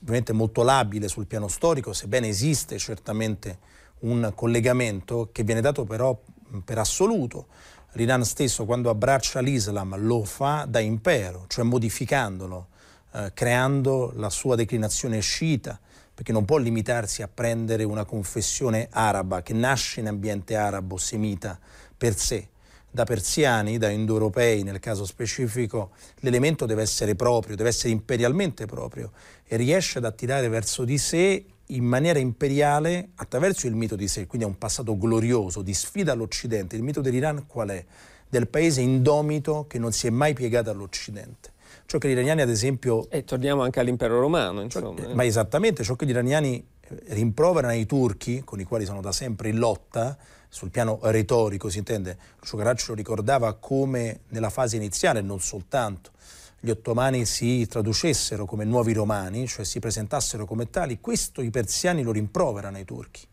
ovviamente 0.00 0.32
molto 0.32 0.62
labile 0.64 1.06
sul 1.06 1.26
piano 1.26 1.46
storico, 1.46 1.92
sebbene 1.92 2.28
esiste 2.28 2.76
certamente 2.78 3.58
un 4.00 4.32
collegamento 4.34 5.28
che 5.30 5.44
viene 5.44 5.60
dato 5.60 5.84
però 5.84 6.20
per 6.64 6.78
assoluto. 6.78 7.46
L'Iran 7.92 8.24
stesso 8.24 8.64
quando 8.64 8.90
abbraccia 8.90 9.40
l'Islam 9.40 9.96
lo 9.96 10.24
fa 10.24 10.66
da 10.68 10.80
impero, 10.80 11.44
cioè 11.46 11.64
modificandolo, 11.64 12.66
eh, 13.12 13.30
creando 13.32 14.12
la 14.16 14.30
sua 14.30 14.56
declinazione 14.56 15.20
sciita, 15.20 15.78
perché 16.14 16.32
non 16.32 16.44
può 16.44 16.58
limitarsi 16.58 17.22
a 17.22 17.28
prendere 17.28 17.82
una 17.82 18.04
confessione 18.04 18.88
araba 18.90 19.42
che 19.42 19.52
nasce 19.52 20.00
in 20.00 20.06
ambiente 20.06 20.54
arabo 20.54 20.96
semita 20.96 21.58
per 21.96 22.16
sé. 22.16 22.48
Da 22.88 23.02
persiani, 23.02 23.76
da 23.76 23.88
indoeuropei 23.88 24.62
nel 24.62 24.78
caso 24.78 25.04
specifico, 25.04 25.90
l'elemento 26.20 26.64
deve 26.64 26.82
essere 26.82 27.16
proprio, 27.16 27.56
deve 27.56 27.70
essere 27.70 27.92
imperialmente 27.92 28.66
proprio 28.66 29.10
e 29.44 29.56
riesce 29.56 29.98
ad 29.98 30.04
attirare 30.04 30.48
verso 30.48 30.84
di 30.84 30.96
sé 30.96 31.44
in 31.68 31.84
maniera 31.84 32.20
imperiale 32.20 33.08
attraverso 33.16 33.66
il 33.66 33.74
mito 33.74 33.96
di 33.96 34.06
sé, 34.06 34.26
quindi 34.28 34.46
è 34.46 34.50
un 34.50 34.58
passato 34.58 34.96
glorioso 34.96 35.62
di 35.62 35.74
sfida 35.74 36.12
all'Occidente. 36.12 36.76
Il 36.76 36.84
mito 36.84 37.00
dell'Iran 37.00 37.46
qual 37.48 37.70
è? 37.70 37.84
Del 38.28 38.46
paese 38.46 38.80
indomito 38.80 39.66
che 39.66 39.80
non 39.80 39.90
si 39.90 40.06
è 40.06 40.10
mai 40.10 40.32
piegato 40.32 40.70
all'Occidente 40.70 41.53
ciò 41.86 41.98
che 41.98 42.08
gli 42.08 42.12
iraniani 42.12 42.42
ad 42.42 42.50
esempio... 42.50 43.08
E 43.10 43.24
torniamo 43.24 43.62
anche 43.62 43.80
all'impero 43.80 44.20
romano, 44.20 44.60
insomma. 44.62 45.00
Ciò, 45.00 45.14
ma 45.14 45.24
esattamente, 45.24 45.84
ciò 45.84 45.96
che 45.96 46.06
gli 46.06 46.10
iraniani 46.10 46.64
eh, 46.80 47.02
rimproverano 47.08 47.72
ai 47.72 47.86
turchi, 47.86 48.42
con 48.44 48.60
i 48.60 48.64
quali 48.64 48.84
sono 48.84 49.00
da 49.00 49.12
sempre 49.12 49.48
in 49.48 49.58
lotta, 49.58 50.16
sul 50.48 50.70
piano 50.70 51.00
retorico 51.02 51.68
si 51.68 51.78
intende, 51.78 52.16
Lucio 52.38 52.86
lo 52.88 52.94
ricordava 52.94 53.54
come 53.54 54.20
nella 54.28 54.50
fase 54.50 54.76
iniziale, 54.76 55.20
non 55.20 55.40
soltanto, 55.40 56.12
gli 56.60 56.70
ottomani 56.70 57.26
si 57.26 57.66
traducessero 57.66 58.46
come 58.46 58.64
nuovi 58.64 58.92
romani, 58.92 59.46
cioè 59.48 59.64
si 59.64 59.80
presentassero 59.80 60.46
come 60.46 60.70
tali, 60.70 61.00
questo 61.00 61.42
i 61.42 61.50
persiani 61.50 62.02
lo 62.02 62.12
rimproverano 62.12 62.76
ai 62.76 62.84
turchi, 62.84 63.26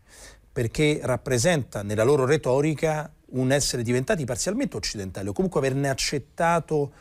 perché 0.52 1.00
rappresenta 1.02 1.82
nella 1.82 2.02
loro 2.02 2.26
retorica 2.26 3.10
un 3.26 3.52
essere 3.52 3.82
diventati 3.82 4.24
parzialmente 4.24 4.76
occidentali 4.76 5.28
o 5.28 5.32
comunque 5.32 5.60
averne 5.60 5.88
accettato 5.88 6.92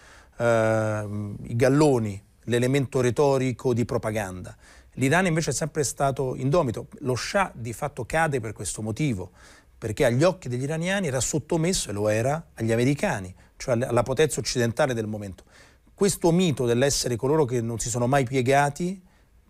eh, 0.41 1.07
i 1.43 1.55
galloni, 1.55 2.21
l'elemento 2.45 2.99
retorico 2.99 3.73
di 3.73 3.85
propaganda. 3.85 4.55
L'Iran 4.95 5.27
invece 5.27 5.51
è 5.51 5.53
sempre 5.53 5.83
stato 5.83 6.35
indomito. 6.35 6.87
Lo 6.99 7.15
Shah 7.15 7.51
di 7.53 7.73
fatto 7.73 8.05
cade 8.05 8.39
per 8.39 8.53
questo 8.53 8.81
motivo, 8.81 9.31
perché 9.77 10.05
agli 10.05 10.23
occhi 10.23 10.49
degli 10.49 10.63
iraniani 10.63 11.07
era 11.07 11.19
sottomesso, 11.19 11.89
e 11.89 11.93
lo 11.93 12.09
era, 12.09 12.47
agli 12.55 12.71
americani, 12.71 13.33
cioè 13.55 13.79
alla 13.83 14.03
potenza 14.03 14.39
occidentale 14.39 14.93
del 14.93 15.07
momento. 15.07 15.43
Questo 15.93 16.31
mito 16.31 16.65
dell'essere 16.65 17.15
coloro 17.15 17.45
che 17.45 17.61
non 17.61 17.77
si 17.79 17.89
sono 17.89 18.07
mai 18.07 18.25
piegati, 18.25 19.01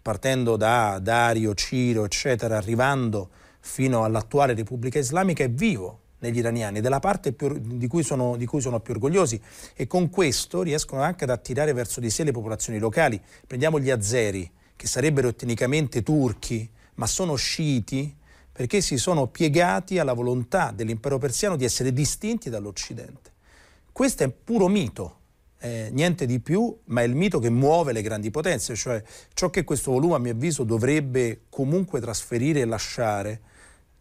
partendo 0.01 0.58
da 0.58 0.99
Dario, 1.01 1.54
Ciro, 1.54 2.04
eccetera, 2.04 2.58
arrivando 2.58 3.30
fino 3.62 4.04
all'attuale 4.04 4.54
Repubblica 4.54 4.99
Islamica, 4.99 5.43
è 5.43 5.49
vivo 5.49 6.00
negli 6.21 6.38
iraniani, 6.38 6.81
della 6.81 6.99
parte 6.99 7.34
più, 7.34 7.60
di, 7.60 7.88
cui 7.88 8.03
sono, 8.03 8.36
di, 8.38 8.45
cui 8.45 8.62
sono, 8.62 8.79
più 8.79 8.93
orgogliosi 8.93 9.39
e 9.75 9.88
con 9.88 10.10
questo 10.10 10.62
riescono 10.62 11.01
anche 11.01 11.25
ad 11.25 11.29
attirare 11.29 11.73
verso 11.73 11.99
di 11.99 12.10
sé 12.10 12.23
le 12.23 12.31
popolazioni 12.31 12.79
locali. 12.79 13.19
Prendiamo 13.45 13.79
gli 13.79 13.89
azeri, 13.89 14.49
che 14.75 14.88
sarebbero 14.88 15.27
etnicamente 15.27 16.01
turchi, 16.01 16.67
ma 16.95 17.05
sono 17.05 17.36
sciiti 17.36 18.15
perché 18.51 18.81
si 18.81 18.97
sono 18.97 19.27
piegati 19.27 19.99
alla 19.99 20.13
volontà 20.13 20.71
dell'impero 20.75 21.17
persiano 21.17 21.55
di 21.55 21.65
essere 21.65 21.93
distinti 21.93 22.49
dall'Occidente. 22.49 23.31
Questo 23.91 24.23
è 24.23 24.29
puro 24.29 24.67
mito, 24.67 25.19
eh, 25.60 25.89
niente 25.91 26.25
di 26.25 26.39
più, 26.39 26.75
ma 26.86 27.01
è 27.01 27.05
il 27.05 27.15
mito 27.15 27.39
che 27.39 27.49
muove 27.49 27.93
le 27.93 28.01
grandi 28.01 28.31
potenze, 28.31 28.75
cioè 28.75 29.01
ciò 29.34 29.49
che 29.49 29.63
questo 29.63 29.91
volume 29.91 30.15
a 30.15 30.19
mio 30.19 30.31
avviso 30.34 30.63
dovrebbe 30.63 31.41
comunque 31.49 31.99
trasferire 31.99 32.62
e 32.62 32.65
lasciare 32.65 33.41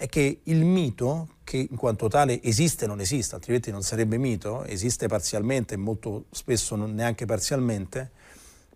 è 0.00 0.08
che 0.08 0.40
il 0.44 0.64
mito, 0.64 1.28
che 1.44 1.58
in 1.58 1.76
quanto 1.76 2.08
tale 2.08 2.42
esiste 2.42 2.86
e 2.86 2.88
non 2.88 3.00
esiste, 3.00 3.34
altrimenti 3.34 3.70
non 3.70 3.82
sarebbe 3.82 4.16
mito, 4.16 4.64
esiste 4.64 5.08
parzialmente 5.08 5.74
e 5.74 5.76
molto 5.76 6.24
spesso 6.30 6.74
non 6.74 6.94
neanche 6.94 7.26
parzialmente, 7.26 8.10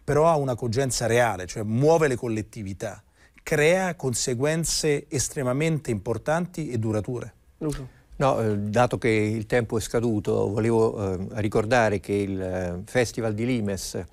però 0.04 0.28
ha 0.28 0.36
una 0.36 0.54
cogenza 0.54 1.06
reale, 1.06 1.46
cioè 1.46 1.62
muove 1.62 2.08
le 2.08 2.16
collettività, 2.16 3.02
crea 3.42 3.94
conseguenze 3.94 5.06
estremamente 5.08 5.90
importanti 5.90 6.68
e 6.68 6.76
durature. 6.76 7.32
Lucio. 7.56 7.88
No, 8.16 8.42
eh, 8.42 8.58
dato 8.58 8.98
che 8.98 9.08
il 9.08 9.46
tempo 9.46 9.78
è 9.78 9.80
scaduto, 9.80 10.50
volevo 10.50 11.14
eh, 11.14 11.26
ricordare 11.40 12.00
che 12.00 12.12
il 12.12 12.38
eh, 12.38 12.82
Festival 12.84 13.32
di 13.32 13.46
Limes, 13.46 14.04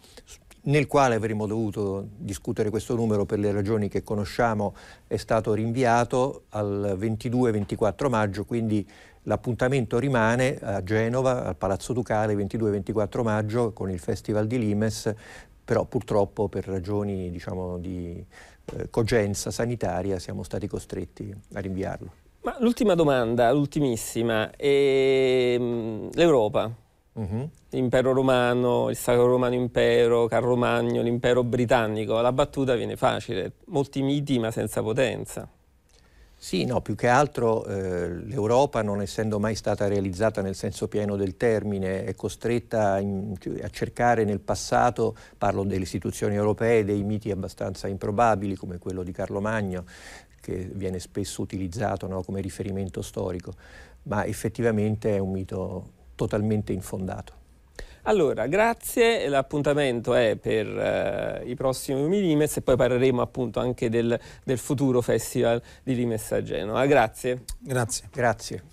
nel 0.63 0.87
quale 0.87 1.15
avremmo 1.15 1.47
dovuto 1.47 2.07
discutere 2.17 2.69
questo 2.69 2.95
numero 2.95 3.25
per 3.25 3.39
le 3.39 3.51
ragioni 3.51 3.87
che 3.87 4.03
conosciamo, 4.03 4.75
è 5.07 5.17
stato 5.17 5.53
rinviato 5.53 6.43
al 6.49 6.97
22-24 6.99 8.09
maggio, 8.09 8.45
quindi 8.45 8.87
l'appuntamento 9.23 9.97
rimane 9.97 10.57
a 10.61 10.83
Genova, 10.83 11.45
al 11.45 11.55
Palazzo 11.55 11.93
Ducale, 11.93 12.35
22-24 12.35 13.23
maggio, 13.23 13.71
con 13.73 13.89
il 13.89 13.99
Festival 13.99 14.47
di 14.47 14.59
Limes, 14.59 15.13
però 15.63 15.85
purtroppo 15.85 16.47
per 16.47 16.65
ragioni 16.67 17.31
diciamo, 17.31 17.77
di 17.77 18.23
eh, 18.73 18.89
cogenza 18.89 19.51
sanitaria 19.51 20.19
siamo 20.19 20.43
stati 20.43 20.67
costretti 20.67 21.33
a 21.53 21.59
rinviarlo. 21.59 22.11
Ma 22.43 22.55
l'ultima 22.59 22.95
domanda, 22.95 23.51
l'ultimissima, 23.51 24.51
è 24.51 25.55
mm, 25.59 26.09
l'Europa. 26.13 26.71
Uh-huh. 27.13 27.49
L'impero 27.71 28.13
romano, 28.13 28.89
il 28.89 28.95
Sacro 28.95 29.25
Romano 29.25 29.55
Impero, 29.55 30.27
Carlo 30.27 30.55
Magno, 30.55 31.01
l'impero 31.01 31.43
britannico. 31.43 32.19
La 32.21 32.31
battuta 32.31 32.75
viene 32.75 32.95
facile, 32.95 33.53
molti 33.65 34.01
miti 34.01 34.39
ma 34.39 34.51
senza 34.51 34.81
potenza. 34.81 35.49
Sì, 36.43 36.65
no, 36.65 36.81
più 36.81 36.95
che 36.95 37.07
altro 37.07 37.63
eh, 37.65 38.09
l'Europa, 38.09 38.81
non 38.81 38.99
essendo 38.99 39.39
mai 39.39 39.53
stata 39.53 39.87
realizzata 39.87 40.41
nel 40.41 40.55
senso 40.55 40.87
pieno 40.87 41.15
del 41.15 41.37
termine, 41.37 42.03
è 42.03 42.15
costretta 42.15 42.97
in, 42.99 43.35
a 43.61 43.69
cercare 43.69 44.23
nel 44.23 44.39
passato, 44.39 45.15
parlo 45.37 45.63
delle 45.63 45.83
istituzioni 45.83 46.33
europee, 46.33 46.83
dei 46.83 47.03
miti 47.03 47.29
abbastanza 47.29 47.87
improbabili 47.87 48.55
come 48.55 48.79
quello 48.79 49.03
di 49.03 49.11
Carlo 49.11 49.39
Magno, 49.39 49.85
che 50.41 50.67
viene 50.73 50.97
spesso 50.97 51.43
utilizzato 51.43 52.07
no, 52.07 52.23
come 52.23 52.41
riferimento 52.41 53.03
storico, 53.03 53.53
ma 54.03 54.25
effettivamente 54.25 55.15
è 55.15 55.19
un 55.19 55.29
mito 55.29 55.89
totalmente 56.23 56.71
infondato. 56.73 57.39
Allora, 58.03 58.47
grazie, 58.47 59.27
l'appuntamento 59.27 60.15
è 60.15 60.35
per 60.35 60.65
eh, 60.65 61.43
i 61.45 61.53
prossimi 61.55 62.19
Limes 62.19 62.57
e 62.57 62.61
poi 62.61 62.75
parleremo 62.75 63.21
appunto 63.21 63.59
anche 63.59 63.89
del, 63.89 64.19
del 64.43 64.57
futuro 64.57 65.01
festival 65.01 65.61
di 65.83 65.93
Limes 65.93 66.31
a 66.31 66.41
Genova. 66.41 66.85
Grazie. 66.87 67.43
Grazie. 67.59 68.09
Grazie. 68.11 68.63